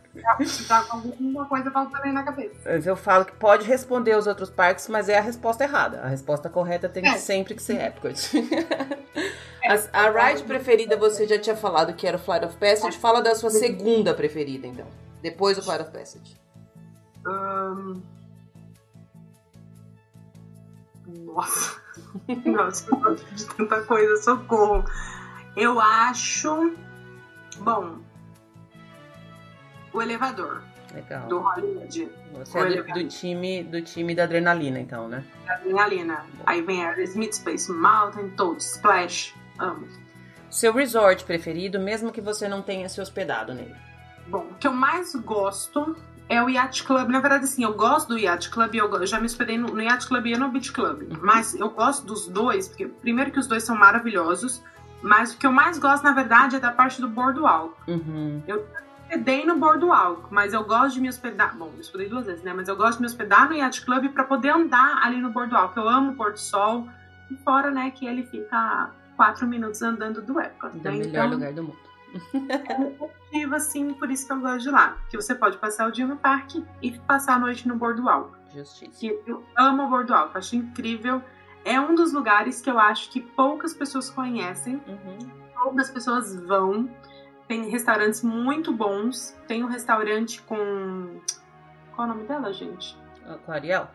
[0.68, 2.70] Tá com alguma coisa faltando aí na cabeça.
[2.70, 6.02] Eu falo que pode responder os outros parques, mas é a resposta errada.
[6.02, 7.18] A resposta correta tem É.
[7.18, 8.14] sempre que ser Epcot.
[9.68, 12.98] As- a ride preferida você já tinha falado que era o Flight of Passage.
[12.98, 14.88] Fala da sua segunda preferida, então.
[15.22, 16.36] Depois do Flight of Passage.
[17.26, 18.02] Ahn.
[21.26, 21.80] Nossa.
[22.46, 24.84] Nossa, eu gosto de tanta coisa, socorro.
[25.56, 26.74] Eu acho.
[27.60, 27.98] Bom.
[30.00, 30.62] O elevador
[30.94, 31.28] Legal.
[31.28, 32.10] do Hollywood.
[32.36, 35.26] Você é do, do time, do time da adrenalina, então, né?
[35.46, 36.26] da Adrenalina.
[36.46, 39.36] Aí vem Aerosmith, Space Mountain, Toad Splash.
[39.60, 39.86] Amo.
[40.50, 43.76] Seu resort preferido, mesmo que você não tenha se hospedado nele.
[44.26, 45.98] Bom, o que eu mais gosto
[46.30, 47.10] é o Yacht Club.
[47.10, 48.74] Na verdade, assim, eu gosto do Yacht Club.
[48.76, 51.12] Eu, já me hospedei no, no Yacht Club e no Beach Club.
[51.22, 54.64] Mas eu gosto dos dois, porque primeiro que os dois são maravilhosos.
[55.02, 57.74] Mas o que eu mais gosto, na verdade, é da parte do Boardwalk.
[57.86, 58.42] Uhum.
[58.48, 58.66] Eu
[59.10, 61.56] hospedei no Boardwalk, mas eu gosto de me hospedar.
[61.58, 62.54] Bom, me hospedei duas vezes, né?
[62.54, 65.76] Mas eu gosto de me hospedar no Yacht Club pra poder andar ali no Boardwalk.
[65.76, 66.88] Eu amo o Porto Sol.
[67.32, 70.72] E fora, né, que ele fica quatro minutos andando do Epcot.
[70.78, 70.92] Do né?
[70.92, 71.78] melhor Então, lugar do mundo.
[73.00, 74.98] motivo, assim, por isso que eu gosto de lá.
[75.10, 78.32] Que você pode passar o dia no parque e passar a noite no Boardwalk.
[78.54, 79.00] Justiça.
[79.00, 81.22] Que eu amo o Boardwalk, acho incrível.
[81.64, 85.18] É um dos lugares que eu acho que poucas pessoas conhecem, Uhum.
[85.62, 86.90] poucas pessoas vão.
[87.50, 89.36] Tem restaurantes muito bons.
[89.48, 91.20] Tem um restaurante com.
[91.96, 92.96] Qual é o nome dela, gente?
[93.28, 93.88] Ah, Com a Ariel?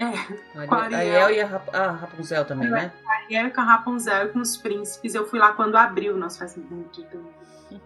[0.00, 2.92] É, A com a Ariel, a e a, Rap- a Rapunzel também, né?
[3.08, 5.14] Ariel com a Rapunzel e com os príncipes.
[5.14, 6.16] Eu fui lá quando abriu.
[6.16, 7.32] Nossa, faz muito tempo.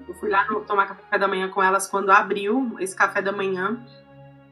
[0.08, 3.32] Eu fui lá no- tomar café da manhã com elas quando abriu esse café da
[3.32, 3.78] manhã.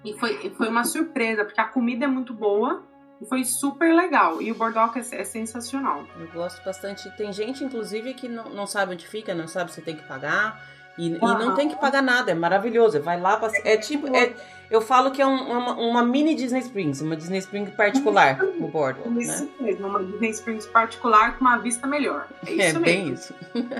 [0.04, 2.82] E foi, foi uma surpresa, porque a comida é muito boa.
[3.28, 4.42] Foi super legal.
[4.42, 6.04] E o Boardwalk é, é sensacional.
[6.18, 7.10] Eu gosto bastante.
[7.16, 10.60] Tem gente, inclusive, que não, não sabe onde fica, não sabe se tem que pagar.
[10.96, 13.00] E, e não tem que pagar nada, é maravilhoso.
[13.02, 14.14] Vai lá, passa- é tipo.
[14.14, 14.32] é-
[14.70, 18.68] eu falo que é um- uma, uma mini Disney Springs, uma Disney Springs particular, o
[18.68, 19.50] Boardwalk, Isso né?
[19.60, 22.28] mesmo, uma Disney Springs particular com uma vista melhor.
[22.46, 22.80] É isso É mesmo.
[22.80, 23.34] bem isso.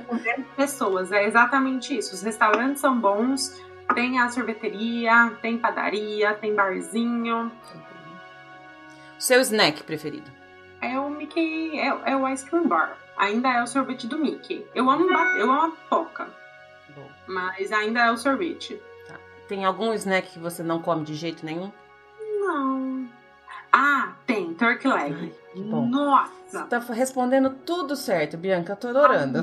[0.07, 1.13] com 10 pessoas.
[1.13, 2.15] É exatamente isso.
[2.15, 3.61] Os restaurantes são bons,
[3.95, 7.51] tem a sorveteria, tem padaria, tem barzinho.
[9.25, 10.31] Seu snack preferido?
[10.83, 12.95] É o Mickey, é, é o Ice Cream Bar.
[13.17, 14.67] Ainda é o sorvete do Mickey.
[14.75, 16.29] Eu amo, eu amo a poca,
[16.95, 17.09] Bom.
[17.27, 18.79] mas ainda é o sorvete.
[19.49, 21.73] Tem algum snack que você não come de jeito nenhum?
[22.21, 23.09] Não.
[23.73, 25.15] Ah, tem turkey leg.
[25.15, 25.87] Ai, bom.
[25.87, 26.65] Nossa!
[26.67, 28.77] Tá respondendo tudo certo, Bianca.
[28.77, 29.39] Tô adorando.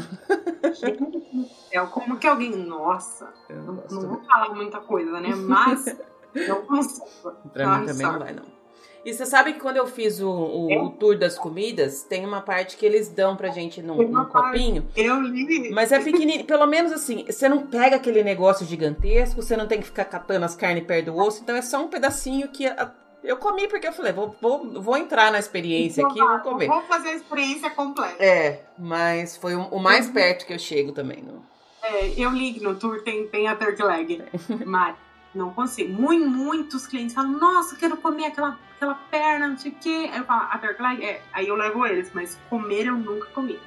[1.72, 2.56] É como que alguém.
[2.56, 3.34] Nossa!
[3.50, 5.30] Eu Não, não vou falar muita coisa, né?
[5.34, 5.86] Mas
[6.48, 7.08] não consigo.
[7.52, 8.61] Pra mim também não vai, não.
[9.04, 12.42] E você sabe que quando eu fiz o, o- o tour das comidas, tem uma
[12.42, 14.88] parte que eles dão pra gente num, num copinho.
[14.96, 15.72] Eu li.
[15.72, 16.44] Mas é pequenininho.
[16.46, 20.46] Pelo menos assim, você não pega aquele negócio gigantesco, você não tem que ficar catando
[20.46, 21.42] as carnes perto do osso.
[21.42, 22.92] Então é só um pedacinho que a-
[23.24, 26.68] eu comi porque eu falei, vou, vou, vou entrar na experiência aqui e vou comer.
[26.68, 28.24] Vamos fazer a experiência completa.
[28.24, 31.24] É, mas foi o, o mais perto que eu chego também.
[31.24, 31.42] Não.
[31.84, 34.24] É, eu li que no tour tem, tem a turkey leg,
[34.66, 34.96] mas
[35.34, 35.94] não consigo.
[35.94, 40.10] Muito, muitos clientes falam, nossa, quero comer aquela, aquela perna, não sei o quê.
[40.12, 41.04] Aí eu falo, a leg?
[41.04, 43.60] É, aí eu levo eles, mas comer eu nunca comi.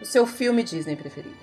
[0.00, 1.36] O seu filme Disney preferido?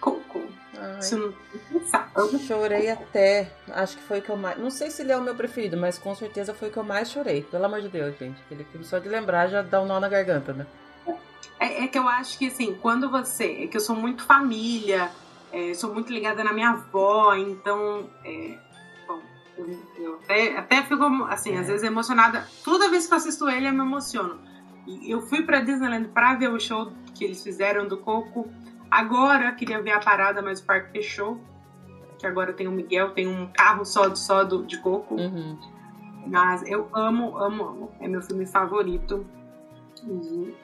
[0.00, 0.42] Coco.
[0.76, 1.34] Ai, Isso não
[1.80, 2.10] pensar.
[2.16, 3.52] Eu chorei até.
[3.68, 4.58] Acho que foi o que eu mais.
[4.58, 6.84] Não sei se ele é o meu preferido, mas com certeza foi o que eu
[6.84, 7.42] mais chorei.
[7.42, 8.40] Pelo amor de Deus, gente.
[8.42, 10.66] Aquele filme só de lembrar já dá um nó na garganta, né?
[11.60, 13.64] É, é que eu acho que assim, quando você.
[13.64, 15.10] É que eu sou muito família,
[15.52, 18.08] é, sou muito ligada na minha avó, então.
[18.24, 18.58] É,
[19.06, 19.20] bom,
[19.56, 21.58] eu, eu até, até fico, assim, É.
[21.58, 22.46] às vezes emocionada.
[22.64, 24.38] Toda vez que eu assisto ele, eu me emociono.
[24.86, 28.48] E eu fui pra Disneyland pra ver o show que eles fizeram do Coco.
[28.90, 31.38] Agora queria ver a parada, mas o parque fechou.
[32.18, 35.14] Que agora tem o Miguel, tem um carro só, só do, de Coco.
[35.14, 35.58] Uhum.
[36.26, 37.92] Mas eu amo, amo, amo.
[38.00, 39.24] É meu filme favorito.
[40.04, 40.54] E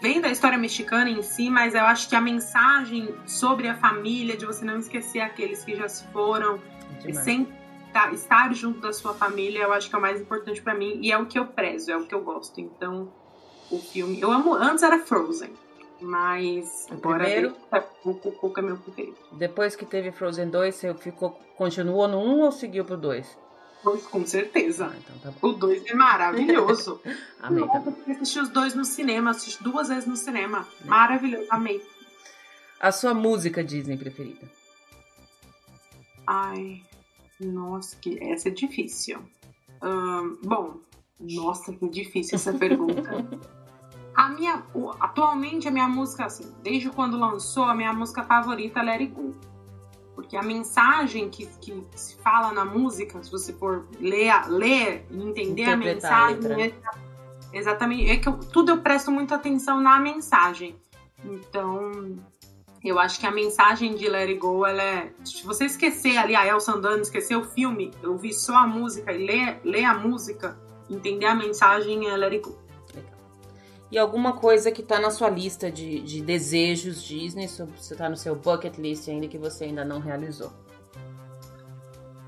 [0.00, 4.36] vem da história mexicana em si, mas eu acho que a mensagem sobre a família,
[4.36, 6.60] de você não esquecer aqueles que já se foram,
[7.00, 7.18] Demais.
[7.18, 7.48] sem
[7.92, 10.98] tá- estar junto da sua família, eu acho que é o mais importante pra mim
[11.02, 12.60] e é o que eu prezo, é o que eu gosto.
[12.60, 13.12] Então,
[13.70, 14.20] o filme.
[14.20, 14.54] Eu amo.
[14.54, 15.52] Antes era Frozen.
[16.00, 17.56] Mas O bora primeiro?
[17.72, 17.84] ver.
[18.04, 19.16] O Cucuca é meu preferido.
[19.32, 23.36] Depois que teve Frozen 2, você ficou, continuou no 1 ou seguiu pro 2?
[23.88, 24.92] Pois, com certeza.
[24.92, 25.38] Ah, então tá.
[25.40, 27.00] O 2 é maravilhoso.
[27.40, 30.68] Amei Nossa, eu assisti os dois no cinema, assisti duas vezes no cinema.
[30.84, 31.82] Maravilhoso, amei.
[32.78, 34.46] A sua música Disney preferida?
[36.26, 36.82] Ai,
[37.40, 39.20] nossa, que essa é difícil.
[40.42, 40.80] Bom,
[41.18, 43.26] nossa, que difícil essa pergunta.
[44.14, 44.66] A minha,
[45.00, 49.14] atualmente a minha música, assim, desde quando lançou, a minha música favorita é Let It
[49.14, 49.34] Go.
[50.18, 55.06] Porque a mensagem que, que se fala na música, se você for ler, a- ler
[55.12, 56.90] e entender a a mensagem, letra.
[57.52, 60.74] é- exatamente, é que eu- tudo eu presto muita atenção na mensagem.
[61.24, 62.16] Então,
[62.84, 65.12] eu acho que a mensagem de Let It Go, ela é.
[65.24, 69.24] Se você esquecer ali a Elsa andando, esquecer o filme, ouvir só a música e
[69.24, 70.58] ler, ler a música,
[70.90, 72.58] entender a mensagem é Let It Go.
[73.90, 78.08] E alguma coisa que tá na sua lista de, de desejos Disney, se você tá
[78.08, 80.52] no seu bucket list ainda que você ainda não realizou?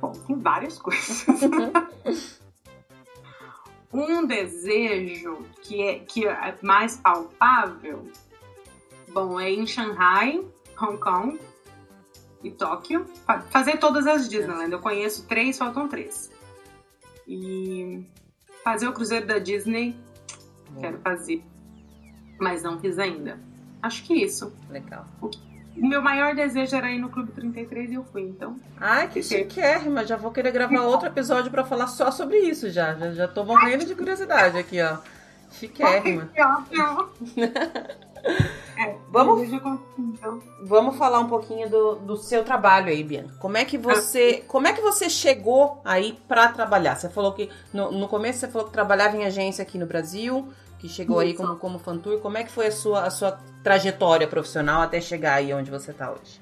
[0.01, 1.27] Bom, tem várias coisas.
[3.93, 8.05] um desejo que é, que é mais palpável,
[9.09, 10.43] bom, é em Shanghai,
[10.81, 11.39] Hong Kong
[12.43, 13.05] e Tóquio.
[13.27, 14.73] Fa- Fazer todas as Disneyland.
[14.73, 16.31] Eu conheço três, faltam três.
[17.29, 18.03] E
[18.65, 19.95] fazer o cruzeiro da Disney,
[20.81, 21.45] quero fazer.
[22.41, 23.39] Mas não fiz ainda.
[23.83, 24.53] Acho que isso.
[24.69, 25.05] Legal.
[25.23, 25.31] O
[25.87, 28.57] meu maior desejo era ir no Clube 33 e eu fui, então.
[28.79, 30.05] Ai, que chiquérrima.
[30.05, 32.95] Já vou querer gravar outro episódio pra falar só sobre isso já.
[32.95, 34.99] Já, já tô morrendo de curiosidade aqui, ó.
[35.53, 36.31] Chiquérrima.
[38.77, 40.43] É, Vamos- com- então.
[40.63, 43.35] Vamos falar um pouquinho do, do seu trabalho aí, Bianca.
[43.39, 46.97] Como é que você, como é que você chegou aí pra trabalhar?
[46.97, 50.49] Você falou que no, no começo você falou que trabalhava em agência aqui no Brasil,
[50.81, 52.19] que chegou aí como como fantour.
[52.21, 55.93] Como é que foi a sua a sua trajetória profissional até chegar aí onde você
[55.93, 56.41] tá hoje?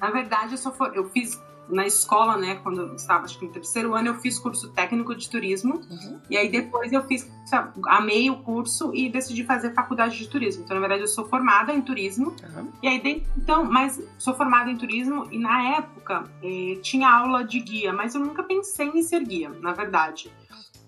[0.00, 3.44] Na verdade, eu, só for- eu fiz na escola, né, quando eu estava acho que
[3.44, 5.82] no terceiro ano, eu fiz curso técnico de turismo.
[5.90, 6.18] Uhum.
[6.30, 10.64] E aí depois eu fiz, sabe, amei o curso e decidi fazer faculdade de turismo.
[10.64, 12.34] Então, na verdade, eu sou formada em turismo.
[12.42, 12.68] Aham.
[12.82, 17.60] E aí, então, mas sou formada em turismo e na época eh, tinha aula de
[17.60, 20.32] guia, mas eu nunca pensei em ser guia, na verdade.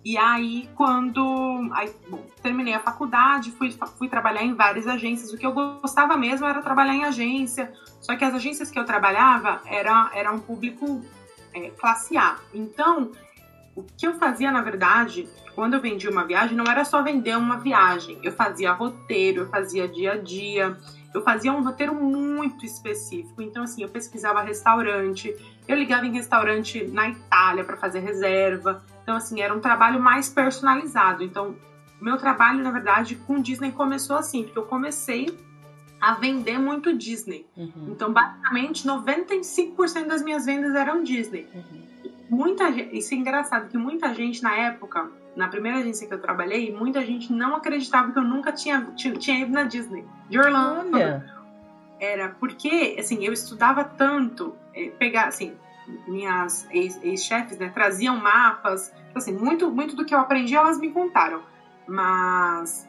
[0.04, 5.32] E aí, quando aí, bom, terminei a faculdade, fui, fui trabalhar em várias agências.
[5.32, 7.72] O que eu gostava mesmo era trabalhar em agência.
[8.00, 11.04] Só que as agências que eu trabalhava era, era um público
[11.54, 12.38] eh, classe A.
[12.54, 13.12] Então,
[13.76, 17.36] o que eu fazia, na verdade, quando eu vendia uma viagem, não era só vender
[17.36, 18.18] uma viagem.
[18.22, 20.78] Eu fazia roteiro, eu fazia dia a dia,
[21.12, 23.42] eu fazia um roteiro muito específico.
[23.42, 25.34] Então, assim, eu pesquisava restaurante,
[25.68, 28.82] eu ligava em restaurante na Itália para fazer reserva.
[29.02, 31.22] Então, assim, era um trabalho mais personalizado.
[31.22, 31.54] Então,
[32.00, 35.28] meu trabalho, na verdade, com Disney começou assim, porque eu comecei
[36.00, 37.46] a vender muito Disney.
[37.56, 37.88] Uhum.
[37.90, 41.82] Então, basicamente, 95% das minhas vendas eram Disney Uhum.
[42.30, 46.18] muita gente, isso é engraçado, que muita gente na época, na primeira agência que eu
[46.20, 50.38] trabalhei, muita gente não acreditava que eu nunca tinha, tinha, tinha ido na Disney, de
[50.38, 50.96] Orlando.
[50.96, 51.24] Olha,
[51.98, 55.52] Era porque, assim, eu estudava tanto, é, pegar, assim,
[56.06, 60.90] minhas ex- ex-chefes, né, traziam mapas, assim, muito, muito do que eu aprendi elas me
[60.90, 61.42] contaram,
[61.86, 62.88] mas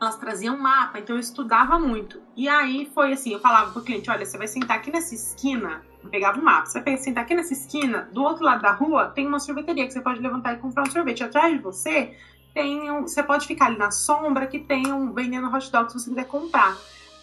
[0.00, 2.20] elas traziam mapa, então eu estudava muito.
[2.36, 5.82] E aí foi assim, eu falava pro cliente, olha, você vai sentar aqui nessa esquina,
[6.02, 9.06] eu pegava o mapa, você vai sentar aqui nessa esquina, do outro lado da rua
[9.08, 11.24] tem uma sorveteria que você pode levantar e comprar um sorvete.
[11.24, 12.14] Atrás de você
[12.52, 15.98] tem um, você pode ficar ali na sombra que tem um vendendo hot dog se
[15.98, 16.76] você quiser comprar.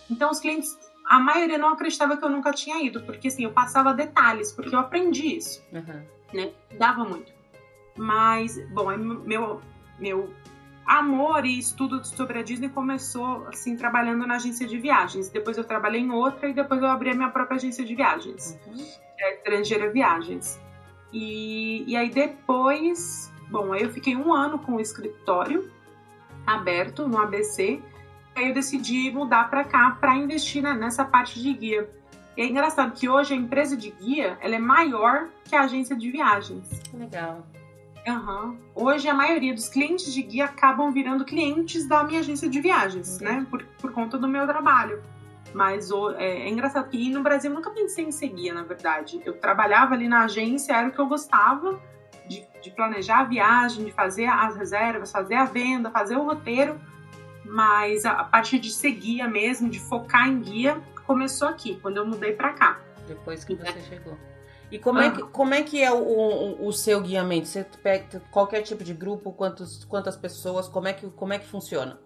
[0.09, 3.51] Então os clientes, a maioria não acreditava que eu nunca tinha ido, porque assim, eu
[3.51, 6.03] passava detalhes, porque eu aprendi isso Uhum.
[6.33, 6.51] né?
[6.77, 7.31] Dava muito.
[7.97, 9.61] Mas, bom, meu,
[9.99, 10.33] meu
[10.85, 15.29] amor e estudo sobre a Disney começou, assim, trabalhando na agência de viagens.
[15.29, 18.59] Depois eu trabalhei em outra e depois eu abri a minha própria agência de viagens,
[18.67, 18.85] Uhum.
[19.19, 20.59] é Estrangeira Viagens.
[21.11, 25.71] E, e aí depois, bom, aí eu fiquei um ano com o escritório
[26.47, 27.81] aberto no ABC.
[28.35, 31.89] Aí eu decidi mudar para cá para investir nessa parte de guia.
[32.35, 35.95] E é engraçado que hoje a empresa de guia ela é maior que a agência
[35.95, 36.67] de viagens.
[36.89, 37.45] Que legal.
[38.07, 38.57] Aham.
[38.75, 43.17] Hoje a maioria dos clientes de guia acabam virando clientes da minha agência de viagens,
[43.19, 43.23] Uhum.
[43.25, 43.47] né?
[43.49, 45.01] Por, por conta do meu trabalho.
[45.53, 49.21] Mas é, é engraçado que no Brasil eu nunca pensei em ser guia, na verdade.
[49.23, 51.79] Eu trabalhava ali na agência, era o que eu gostava
[52.27, 56.75] de, de planejar a viagem, de fazer as reservas, fazer a venda, fazer o roteiro.
[57.53, 61.97] Mas a, a parte de ser guia mesmo, de focar em guia, começou aqui, quando
[61.97, 62.79] eu mudei pra cá.
[63.07, 64.17] Depois que você chegou.
[64.71, 67.47] E como é que, como é, que é o, o, o seu guiamento?
[67.47, 71.45] Você pega qualquer tipo de grupo, quantos, quantas pessoas, como é que, como é que
[71.45, 71.99] funciona?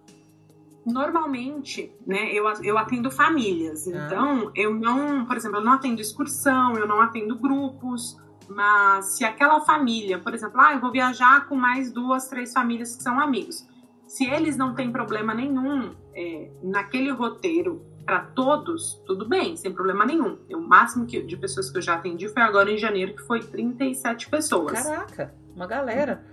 [0.86, 3.86] normalmente, né, eu, eu atendo famílias.
[3.86, 4.06] Ah.
[4.06, 8.16] Então, eu não, por exemplo, eu não atendo excursão, eu não atendo grupos.
[8.48, 12.96] Mas se aquela família, por exemplo, ah, eu vou viajar com mais duas, três famílias
[12.96, 13.67] que são amigos.
[14.08, 20.06] Se eles não têm problema nenhum é, naquele roteiro para todos, tudo bem, sem problema
[20.06, 20.38] nenhum.
[20.50, 23.40] O máximo que, de pessoas que eu já atendi foi agora em janeiro, que foi
[23.40, 24.82] 37 pessoas.
[24.82, 26.24] Caraca, uma galera.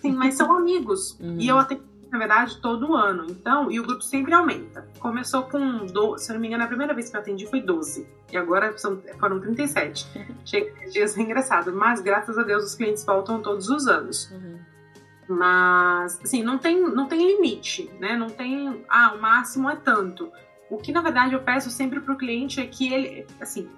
[0.00, 1.18] Sim, mas são amigos.
[1.20, 1.36] Uhum.
[1.38, 3.26] E eu atendi, na verdade, todo ano.
[3.28, 4.88] Então, e o grupo sempre aumenta.
[4.98, 7.60] Começou com, do, se eu não me engano, a primeira vez que eu atendi foi
[7.60, 8.08] 12.
[8.32, 10.06] E agora são, foram 37.
[10.46, 14.30] Chega dias é engraçado, mas graças a Deus os clientes voltam todos os anos.
[14.30, 14.58] Uhum.
[15.28, 18.16] Mas, assim, não tem, não tem limite, né?
[18.16, 20.32] Não tem, ah, o máximo é tanto.
[20.70, 23.68] O que na verdade eu peço sempre para o cliente é que ele, assim,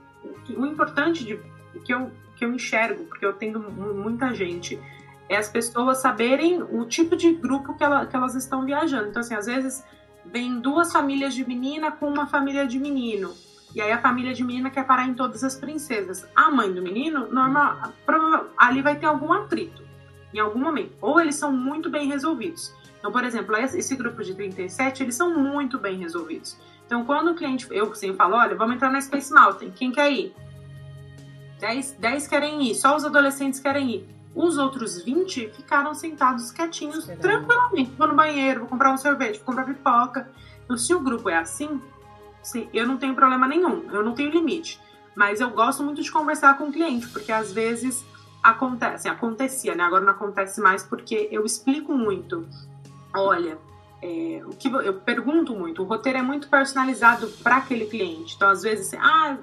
[0.57, 1.41] o importante de
[1.85, 4.81] que eu que eu enxergo, porque eu tenho muita gente,
[5.29, 9.11] é as pessoas saberem o tipo de grupo que, ela, que elas estão viajando.
[9.11, 9.85] Então, assim, às vezes
[10.25, 13.35] vem duas famílias de menina com uma família de menino.
[13.75, 16.27] E aí a família de menina quer parar em todas as princesas.
[16.35, 17.93] A mãe do menino, normal,
[18.57, 19.90] ali vai ter algum atrito
[20.33, 20.93] em algum momento.
[21.01, 22.75] Ou eles são muito bem resolvidos.
[22.99, 26.59] Então, por exemplo, esse grupo de 37, eles são muito bem resolvidos.
[26.85, 30.13] Então, quando o cliente, eu sempre falo, olha, vamos entrar na Space Mountain, quem quer
[30.13, 30.35] ir?
[31.59, 34.09] 10, 10 querem ir, só os adolescentes querem ir.
[34.35, 37.21] Os outros 20 ficaram sentados quietinhos, Será?
[37.21, 37.93] tranquilamente.
[37.97, 40.31] Vou no banheiro, vou comprar um sorvete, vou comprar pipoca.
[40.65, 41.81] Então, se o grupo é assim,
[42.43, 44.81] sim, eu não tenho problema nenhum, eu não tenho limite.
[45.15, 48.05] Mas eu gosto muito de conversar com o cliente, porque às vezes
[48.43, 49.85] acontece, acontecia, né?
[49.85, 52.47] Agora não acontece mais porque eu explico muito.
[53.15, 53.59] Olha,
[54.03, 58.35] é, o que eu pergunto muito, o roteiro é muito personalizado para aquele cliente.
[58.37, 59.37] Então, às vezes, ah,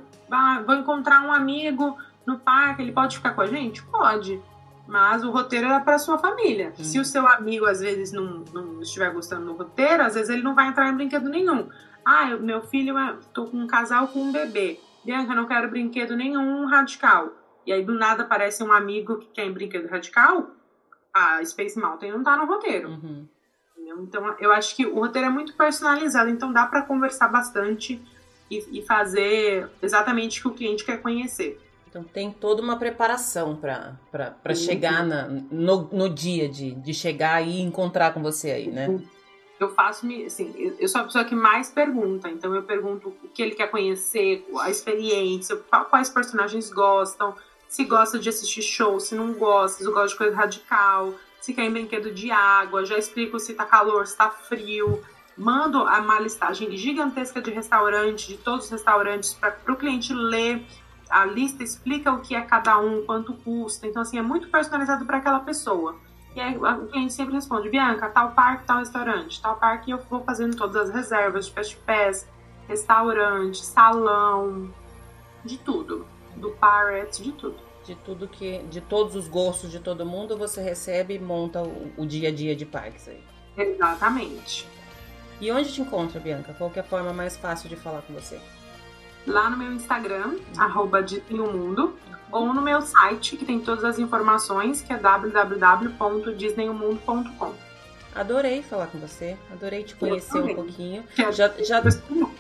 [0.65, 3.83] vou encontrar um amigo no parque, ele pode ficar com a gente?
[3.83, 4.41] Pode.
[4.87, 6.73] Mas o roteiro é para sua família.
[6.79, 6.83] Hum.
[6.83, 10.41] Se o seu amigo às vezes não, não, estiver gostando do roteiro, às vezes ele
[10.41, 11.69] não vai entrar em brinquedo nenhum.
[12.05, 14.79] Ah, eu, meu filho, é, tô com um casal com um bebê.
[15.03, 17.29] Bianca, não quero brinquedo nenhum radical.
[17.67, 20.51] E aí do nada aparece um amigo que quer em brinquedo radical.
[21.13, 22.89] A Space Mountain não tá no roteiro.
[22.89, 23.27] Uhum.
[23.99, 28.01] Então, eu acho que o roteiro é muito personalizado, então dá para conversar bastante
[28.49, 31.59] e, e, fazer exatamente o que o cliente quer conhecer.
[31.89, 37.61] Então, tem toda uma preparação para chegar na, no, no dia de, de chegar e
[37.61, 38.87] encontrar com você aí, né?
[39.59, 43.41] Eu faço, assim, eu sou a pessoa que mais pergunta, então eu pergunto o que
[43.41, 45.57] ele quer conhecer, a experiência,
[45.89, 47.33] quais personagens gostam,
[47.67, 51.65] se gosta de assistir show, se não gosta, se gosta de coisa radical, se quer
[51.65, 55.03] em brinquedo de água, já explico se tá calor, se tá frio.
[55.37, 60.65] Mando uma listagem gigantesca de restaurantes, de todos os restaurantes, para o cliente ler.
[61.09, 63.85] A lista explica o que é cada um, quanto custa.
[63.85, 65.95] Então, assim, é muito personalizado para aquela pessoa.
[66.35, 70.23] E aí o cliente sempre responde: Bianca, tal parque, tal restaurante, tal parque, eu vou
[70.23, 72.27] fazendo todas as reservas de fast
[72.67, 74.69] restaurante, salão,
[75.45, 76.05] de tudo.
[76.37, 78.59] Do Pirate, de tudo de tudo que.
[78.63, 82.31] de todos os gostos de todo mundo, você recebe e monta o, o dia a
[82.31, 83.23] dia de parques aí.
[83.57, 84.67] Exatamente.
[85.39, 86.51] E onde te encontra, Bianca?
[86.53, 88.39] Qual é a forma mais fácil de falar com você?
[89.25, 90.39] Lá no meu Instagram, uhum.
[90.57, 91.95] arroba Mundo,
[92.31, 97.53] ou no meu site, que tem todas as informações, que é www.disneyomundo.com.
[98.15, 101.03] Adorei falar com você, adorei te conhecer um pouquinho.
[101.31, 101.53] Já, já,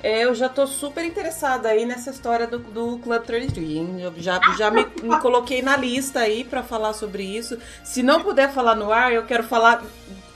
[0.03, 4.01] eu já tô super interessada aí nessa história do, do Club 33, hein?
[4.01, 7.57] Eu já, já me, me coloquei na lista aí para falar sobre isso.
[7.83, 9.83] Se não puder falar no ar, eu quero falar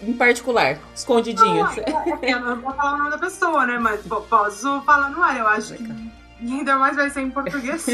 [0.02, 1.64] em particular, escondidinho.
[1.64, 3.78] Não, é, é, eu não vou falar o nome da pessoa, né?
[3.78, 7.86] Mas posso falar no ar, eu acho que e ainda mais vai ser em português.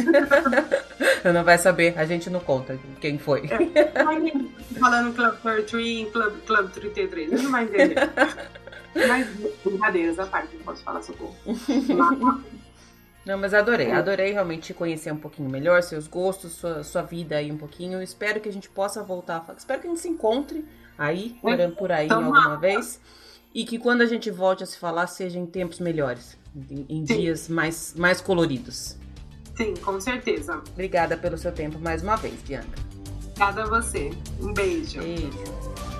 [1.33, 3.41] não vai saber, a gente não conta quem foi.
[3.51, 8.09] É, falando Club 33, Club, Club 33, não vai entender.
[9.07, 9.27] Mas
[9.63, 11.35] brincadeiras à parte, não posso falar socorro.
[13.25, 17.35] Não, mas adorei, adorei realmente te conhecer um pouquinho melhor, seus gostos, sua, sua vida
[17.35, 18.01] aí um pouquinho.
[18.01, 19.57] espero que a gente possa voltar a falar.
[19.57, 20.65] Espero que a gente se encontre
[20.97, 23.01] aí, por, por aí alguma vez.
[23.53, 26.37] E que quando a gente volte a se falar, seja em tempos melhores
[26.89, 28.95] em, dias mais, mais coloridos.
[29.55, 30.61] Sim, com certeza.
[30.71, 32.79] Obrigada pelo seu tempo mais uma vez, Bianca.
[33.31, 34.11] Obrigada a você.
[34.39, 34.99] Um beijo.
[34.99, 35.96] Beijo.